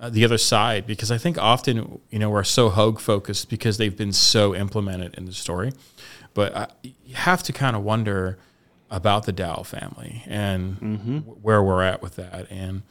uh, 0.00 0.10
the 0.10 0.24
other 0.24 0.38
side 0.38 0.86
because 0.86 1.10
I 1.10 1.18
think 1.18 1.38
often 1.38 2.00
you 2.10 2.18
know 2.18 2.30
we're 2.30 2.44
so 2.44 2.68
Hoag 2.70 3.00
focused 3.00 3.48
because 3.50 3.78
they've 3.78 3.96
been 3.96 4.12
so 4.12 4.54
implemented 4.54 5.14
in 5.14 5.26
the 5.26 5.32
story, 5.32 5.72
but 6.34 6.56
I, 6.56 6.66
you 6.82 7.14
have 7.14 7.42
to 7.44 7.52
kind 7.52 7.76
of 7.76 7.82
wonder 7.82 8.38
about 8.90 9.24
the 9.26 9.32
Dow 9.32 9.62
family 9.62 10.22
and 10.26 10.76
wh- 11.24 11.44
where 11.44 11.62
we're 11.62 11.82
at 11.82 12.02
with 12.02 12.16
that. 12.16 12.50
And 12.50 12.82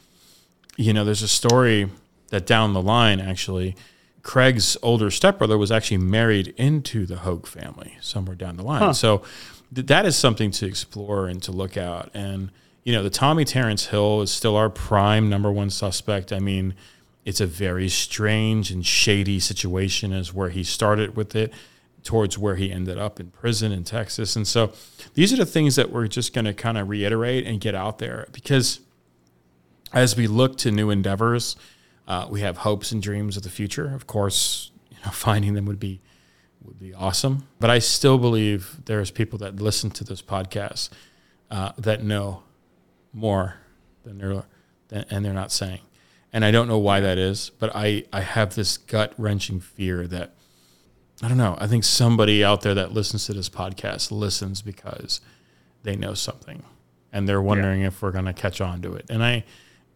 you 0.77 0.93
know, 0.93 1.03
there's 1.03 1.23
a 1.23 1.27
story 1.27 1.89
that 2.29 2.45
down 2.45 2.73
the 2.73 2.81
line 2.81 3.19
actually. 3.19 3.75
Craig's 4.21 4.75
older 4.83 5.09
stepbrother 5.09 5.57
was 5.57 5.71
actually 5.71 5.97
married 5.97 6.49
into 6.57 7.05
the 7.05 7.17
Hoag 7.17 7.47
family 7.47 7.97
somewhere 8.01 8.35
down 8.35 8.57
the 8.57 8.63
line. 8.63 8.93
So 8.93 9.23
th- 9.73 9.87
that 9.87 10.05
is 10.05 10.15
something 10.17 10.51
to 10.51 10.65
explore 10.67 11.27
and 11.27 11.41
to 11.43 11.51
look 11.53 11.77
at. 11.77 12.09
And, 12.13 12.51
you 12.89 12.95
know, 12.95 13.03
the 13.03 13.09
Tommy 13.11 13.45
Terrence 13.45 13.85
Hill 13.85 14.23
is 14.23 14.31
still 14.31 14.55
our 14.55 14.67
prime 14.67 15.29
number 15.29 15.51
one 15.51 15.69
suspect. 15.69 16.33
I 16.33 16.39
mean, 16.39 16.73
it's 17.23 17.39
a 17.39 17.45
very 17.45 17.87
strange 17.87 18.71
and 18.71 18.83
shady 18.83 19.39
situation 19.39 20.11
as 20.11 20.33
where 20.33 20.49
he 20.49 20.63
started 20.63 21.15
with 21.15 21.35
it 21.35 21.53
towards 22.01 22.39
where 22.39 22.55
he 22.55 22.71
ended 22.71 22.97
up 22.97 23.19
in 23.19 23.29
prison 23.29 23.71
in 23.71 23.83
Texas. 23.83 24.35
And 24.35 24.47
so 24.47 24.73
these 25.13 25.31
are 25.31 25.35
the 25.35 25.45
things 25.45 25.75
that 25.75 25.91
we're 25.91 26.07
just 26.07 26.33
going 26.33 26.45
to 26.45 26.53
kind 26.55 26.79
of 26.79 26.89
reiterate 26.89 27.45
and 27.45 27.61
get 27.61 27.75
out 27.75 27.99
there 27.99 28.27
because 28.31 28.79
as 29.93 30.17
we 30.17 30.25
look 30.25 30.57
to 30.57 30.71
new 30.71 30.89
endeavors, 30.89 31.57
uh, 32.07 32.25
we 32.27 32.41
have 32.41 32.57
hopes 32.57 32.91
and 32.91 33.03
dreams 33.03 33.37
of 33.37 33.43
the 33.43 33.51
future. 33.51 33.93
Of 33.93 34.07
course, 34.07 34.71
you 34.89 34.97
know, 35.05 35.11
finding 35.11 35.53
them 35.53 35.65
would 35.65 35.79
be 35.79 36.01
would 36.63 36.79
be 36.79 36.95
awesome. 36.95 37.47
But 37.59 37.69
I 37.69 37.77
still 37.77 38.17
believe 38.17 38.77
there's 38.85 39.11
people 39.11 39.37
that 39.39 39.57
listen 39.57 39.91
to 39.91 40.03
this 40.03 40.23
podcast 40.23 40.89
uh, 41.51 41.73
that 41.77 42.03
know 42.03 42.41
more 43.13 43.55
than 44.03 44.17
they're 44.17 44.43
than, 44.89 45.05
and 45.09 45.25
they're 45.25 45.33
not 45.33 45.51
saying. 45.51 45.81
And 46.31 46.45
I 46.45 46.51
don't 46.51 46.67
know 46.67 46.77
why 46.77 46.99
that 46.99 47.17
is, 47.17 47.49
but 47.57 47.75
I, 47.75 48.03
I 48.13 48.21
have 48.21 48.55
this 48.55 48.77
gut 48.77 49.13
wrenching 49.17 49.59
fear 49.59 50.05
that 50.07 50.33
I 51.21 51.27
don't 51.27 51.37
know. 51.37 51.57
I 51.59 51.67
think 51.67 51.83
somebody 51.83 52.43
out 52.43 52.61
there 52.61 52.75
that 52.75 52.93
listens 52.93 53.25
to 53.25 53.33
this 53.33 53.49
podcast 53.49 54.11
listens 54.11 54.61
because 54.61 55.21
they 55.83 55.95
know 55.95 56.13
something 56.13 56.63
and 57.11 57.27
they're 57.27 57.41
wondering 57.41 57.81
yeah. 57.81 57.87
if 57.87 58.01
we're 58.01 58.11
going 58.11 58.25
to 58.25 58.33
catch 58.33 58.61
on 58.61 58.81
to 58.83 58.93
it. 58.93 59.05
And 59.09 59.23
I, 59.23 59.43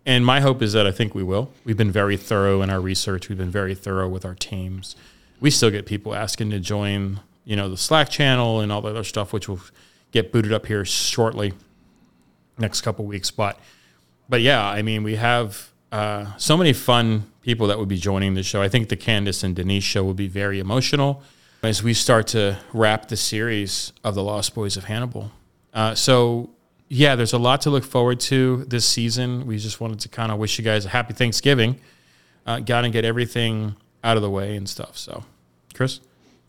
and 0.05 0.25
my 0.25 0.41
hope 0.41 0.61
is 0.61 0.73
that 0.73 0.85
I 0.85 0.91
think 0.91 1.15
we 1.15 1.23
will. 1.23 1.51
We've 1.63 1.77
been 1.77 1.91
very 1.91 2.17
thorough 2.17 2.61
in 2.61 2.69
our 2.69 2.81
research. 2.81 3.29
We've 3.29 3.37
been 3.37 3.51
very 3.51 3.75
thorough 3.75 4.09
with 4.09 4.25
our 4.25 4.35
teams. 4.35 4.95
We 5.39 5.49
still 5.49 5.69
get 5.69 5.85
people 5.85 6.13
asking 6.13 6.49
to 6.49 6.59
join, 6.59 7.21
you 7.45 7.55
know, 7.55 7.69
the 7.69 7.77
Slack 7.77 8.09
channel 8.09 8.59
and 8.59 8.71
all 8.71 8.81
the 8.81 8.89
other 8.89 9.03
stuff, 9.03 9.31
which 9.31 9.47
will 9.47 9.61
get 10.11 10.31
booted 10.31 10.51
up 10.51 10.65
here 10.65 10.83
shortly, 10.83 11.53
next 12.57 12.81
couple 12.81 13.05
weeks. 13.05 13.31
But, 13.31 13.59
but 14.29 14.41
yeah, 14.41 14.65
I 14.65 14.81
mean, 14.81 15.03
we 15.03 15.15
have 15.15 15.69
uh, 15.91 16.35
so 16.37 16.57
many 16.57 16.73
fun 16.73 17.31
people 17.41 17.67
that 17.67 17.77
would 17.77 17.89
be 17.89 17.97
joining 17.97 18.33
the 18.33 18.43
show. 18.43 18.61
I 18.61 18.69
think 18.69 18.89
the 18.89 18.95
Candace 18.95 19.43
and 19.43 19.55
Denise 19.55 19.83
show 19.83 20.03
will 20.03 20.13
be 20.13 20.27
very 20.27 20.59
emotional 20.59 21.21
as 21.61 21.81
we 21.83 21.93
start 21.93 22.27
to 22.27 22.57
wrap 22.73 23.07
the 23.07 23.17
series 23.17 23.93
of 24.03 24.15
the 24.15 24.23
Lost 24.23 24.53
Boys 24.53 24.75
of 24.77 24.85
Hannibal. 24.85 25.31
Uh, 25.73 25.95
so 25.95 26.49
yeah, 26.89 27.15
there's 27.15 27.33
a 27.33 27.37
lot 27.37 27.61
to 27.61 27.69
look 27.69 27.83
forward 27.83 28.19
to 28.21 28.65
this 28.65 28.85
season. 28.85 29.47
We 29.47 29.57
just 29.57 29.79
wanted 29.81 29.99
to 30.01 30.09
kind 30.09 30.31
of 30.31 30.37
wish 30.37 30.59
you 30.59 30.63
guys 30.63 30.85
a 30.85 30.89
happy 30.89 31.13
Thanksgiving. 31.13 31.79
Uh, 32.45 32.59
Got 32.59 32.81
to 32.81 32.89
get 32.89 33.05
everything 33.05 33.75
out 34.03 34.17
of 34.17 34.23
the 34.23 34.29
way 34.29 34.55
and 34.55 34.67
stuff. 34.67 34.97
So, 34.97 35.23
Chris? 35.73 36.01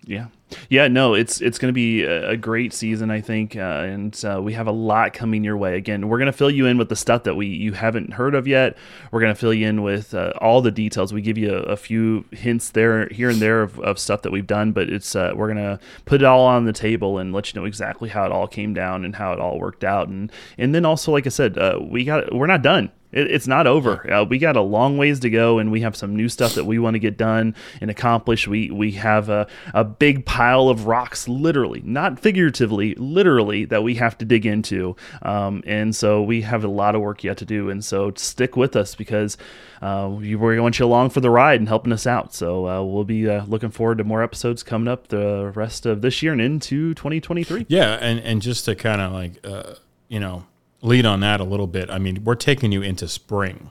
Yeah. 0.07 0.27
Yeah, 0.69 0.89
no, 0.89 1.15
it's 1.15 1.41
it's 1.41 1.59
going 1.59 1.71
to 1.71 1.75
be 1.75 2.03
a, 2.03 2.37
great 2.37 2.73
season, 2.73 3.11
I 3.11 3.21
think, 3.21 3.57
uh, 3.57 3.61
and 3.61 4.25
uh, 4.25 4.41
we 4.43 4.53
have 4.53 4.67
a 4.67 4.73
lot 4.73 5.13
coming 5.13 5.43
your 5.43 5.57
way. 5.57 5.77
Again, 5.77 6.09
we're 6.09 6.19
going 6.19 6.31
to 6.31 6.33
fill 6.33 6.51
you 6.51 6.67
in 6.67 6.79
with 6.79 6.89
the 6.89 6.97
stuff 6.97 7.25
that 7.25 7.35
we 7.35 7.47
you 7.47 7.73
haven't 7.73 8.13
heard 8.13 8.35
of 8.35 8.47
yet. 8.47 8.77
We're 9.11 9.21
going 9.21 9.35
to 9.35 9.41
fill 9.41 9.55
you 9.55 9.67
in 9.67 9.83
with 9.83 10.15
uh, 10.15 10.33
all 10.41 10.63
the 10.63 10.71
details. 10.71 11.13
We 11.13 11.23
give 11.23 11.39
you 11.39 11.55
a, 11.55 11.63
a, 11.63 11.77
few 11.77 12.25
hints 12.31 12.71
there, 12.71 13.09
here 13.09 13.31
and 13.31 13.41
there 13.41 13.63
of, 13.63 13.81
of 13.81 13.99
stuff 13.99 14.23
that 14.23 14.31
we've 14.33 14.47
done, 14.47 14.73
but 14.73 14.91
it's 14.91 15.17
uh, 15.17 15.33
we're 15.35 15.53
going 15.53 15.65
to 15.65 15.81
put 16.05 16.21
it 16.21 16.25
all 16.25 16.47
on 16.47 16.67
the 16.67 16.73
table 16.73 17.19
and 17.19 17.33
let 17.33 17.53
you 17.53 17.61
know 17.61 17.67
exactly 17.67 18.11
how 18.11 18.25
it 18.25 18.31
all 18.31 18.47
came 18.47 18.75
down 18.75 19.05
and 19.05 19.17
how 19.17 19.33
it 19.33 19.41
all 19.41 19.59
worked 19.59 19.83
out. 19.83 20.09
And 20.09 20.31
and 20.57 20.75
then 20.75 20.85
also, 20.85 21.11
like 21.11 21.27
I 21.27 21.31
said, 21.31 21.59
uh, 21.59 21.79
we 21.81 22.05
got 22.05 22.33
we're 22.33 22.47
not 22.47 22.63
done 22.63 22.93
it, 23.15 23.31
it's 23.31 23.47
not 23.47 23.67
over. 23.67 24.13
Uh, 24.13 24.25
we 24.25 24.39
got 24.39 24.57
a 24.57 24.61
long 24.61 24.99
ways 24.99 25.21
to 25.21 25.31
go, 25.31 25.59
and 25.59 25.71
we 25.73 25.81
have 25.81 25.97
some 25.97 26.15
new 26.15 26.29
stuff 26.29 26.55
that 26.55 26.65
we 26.65 26.79
want 26.79 26.95
to 26.95 26.99
get 26.99 27.17
done 27.17 27.55
and 27.81 27.91
accomplish. 27.91 28.47
We 28.47 28.71
we 28.71 28.93
have 28.93 29.29
a, 29.29 29.47
a 29.73 29.85
big 29.85 30.27
pile 30.27 30.69
of 30.69 30.87
rocks, 30.87 31.29
literally, 31.29 31.81
not 31.85 32.19
figuratively, 32.19 32.95
literally, 32.97 33.65
that 33.67 33.83
we 33.83 33.95
have 33.95 34.19
to 34.19 34.25
dig 34.25 34.45
into. 34.45 34.97
Um, 35.23 35.63
and 35.67 35.95
so 35.95 36.23
we 36.23 36.43
have 36.43 36.65
a 36.65 36.69
lot 36.69 36.95
of 36.95 37.01
work 37.01 37.25
yet 37.25 37.39
to 37.39 37.45
do. 37.45 37.71
And 37.71 37.85
so 37.85 38.13
stick 38.17 38.57
with 38.57 38.77
us 38.77 38.95
because 38.95 39.37
uh, 39.81 40.11
we 40.11 40.35
want 40.35 40.79
you 40.79 40.87
along 40.87 41.11
for 41.11 41.21
the 41.21 41.31
ride 41.31 41.61
and 41.61 41.69
helping 41.69 41.93
us 41.93 42.07
out. 42.07 42.35
So 42.35 42.67
uh, 42.67 42.83
we'll 42.83 43.05
be 43.05 43.29
uh, 43.29 43.45
looking 43.47 43.71
forward 43.71 43.99
to 43.99 44.05
more 44.05 44.23
episodes 44.23 44.63
coming 44.63 44.89
up 44.89 45.09
the 45.09 45.53
rest 45.55 45.87
of 45.87 46.03
this 46.03 46.23
year 46.23 46.33
and 46.33 46.41
into 46.41 46.95
2023. 46.95 47.67
Yeah, 47.69 47.95
and 48.01 48.19
and 48.21 48.43
just 48.43 48.65
to 48.65 48.75
kind 48.75 49.01
of 49.01 49.13
like 49.13 49.47
uh, 49.47 49.75
you 50.09 50.21
know 50.21 50.45
lead 50.85 51.07
on 51.07 51.21
that 51.21 51.41
a 51.41 51.45
little 51.45 51.67
bit. 51.67 51.91
I 51.91 51.99
mean, 51.99 52.23
we're 52.25 52.35
taking 52.35 52.71
you 52.71 52.83
into 52.83 53.09
spring. 53.09 53.71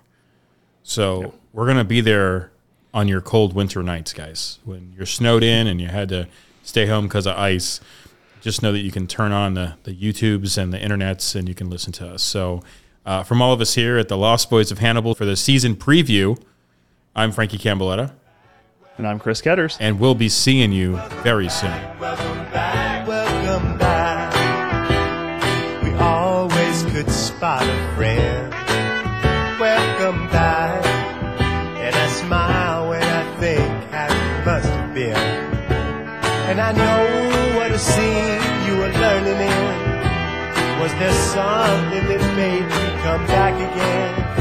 So 0.82 1.21
yep. 1.21 1.34
we're 1.54 1.65
going 1.65 1.78
to 1.78 1.84
be 1.84 2.02
there 2.02 2.52
on 2.93 3.08
your 3.08 3.21
cold 3.21 3.54
winter 3.54 3.82
nights, 3.84 4.13
guys. 4.13 4.60
When 4.65 4.93
you're 4.97 5.06
snowed 5.06 5.43
in 5.43 5.67
and 5.67 5.80
you 5.80 5.88
had 5.88 6.10
to 6.10 6.28
stay 6.63 6.88
home 6.88 7.08
because 7.08 7.26
of 7.26 7.38
ice, 7.38 7.80
just 8.41 8.62
know 8.62 8.71
that 8.71 8.80
you 8.80 8.91
can 8.91 9.08
turn 9.08 9.32
on 9.32 9.54
the, 9.54 9.76
the 9.84 9.93
YouTubes 9.93 10.58
and 10.58 10.73
the 10.73 10.78
internets 10.78 11.36
and 11.36 11.47
you 11.47 11.56
can 11.56 11.69
listen 11.69 11.93
to 11.93 12.10
us. 12.10 12.23
So, 12.23 12.62
uh, 13.06 13.21
from 13.21 13.41
all 13.41 13.52
of 13.52 13.60
us 13.60 13.76
here 13.76 13.97
at 13.97 14.08
the 14.08 14.17
Lost 14.17 14.49
Boys 14.49 14.71
of 14.71 14.80
Hannibal 14.80 15.13
for 15.13 15.26
the 15.26 15.36
season 15.36 15.76
preview, 15.76 16.41
I'm 17.15 17.34
Frankie 17.34 17.58
Campbelletta. 17.58 18.13
And 18.97 19.06
I'm 19.06 19.19
Chris 19.19 19.41
Ketters. 19.41 19.78
And 19.80 19.99
we'll 19.99 20.15
be 20.15 20.30
seeing 20.30 20.71
you 20.71 20.97
very 21.21 21.49
soon. 21.49 21.80
Could 26.93 27.10
spot 27.10 27.63
a 27.63 27.95
friend. 27.95 28.51
Welcome 29.60 30.27
back. 30.27 30.86
And 31.82 31.95
I 31.95 32.08
smile 32.08 32.89
when 32.89 33.01
I 33.01 33.23
think 33.39 33.67
how 33.89 34.06
it 34.06 34.45
must 34.45 34.67
have 34.67 34.93
been. 34.93 35.17
And 36.49 36.62
I 36.62 36.71
know 36.71 37.58
what 37.58 37.71
a 37.71 37.79
scene 37.79 38.41
you 38.67 38.77
were 38.77 38.93
learning 39.06 39.41
in. 39.41 40.82
Was 40.82 40.93
there 41.01 41.17
something 41.34 42.06
that 42.10 42.36
made 42.36 42.62
you 42.62 43.01
come 43.01 43.25
back 43.25 43.56
again? 43.56 44.32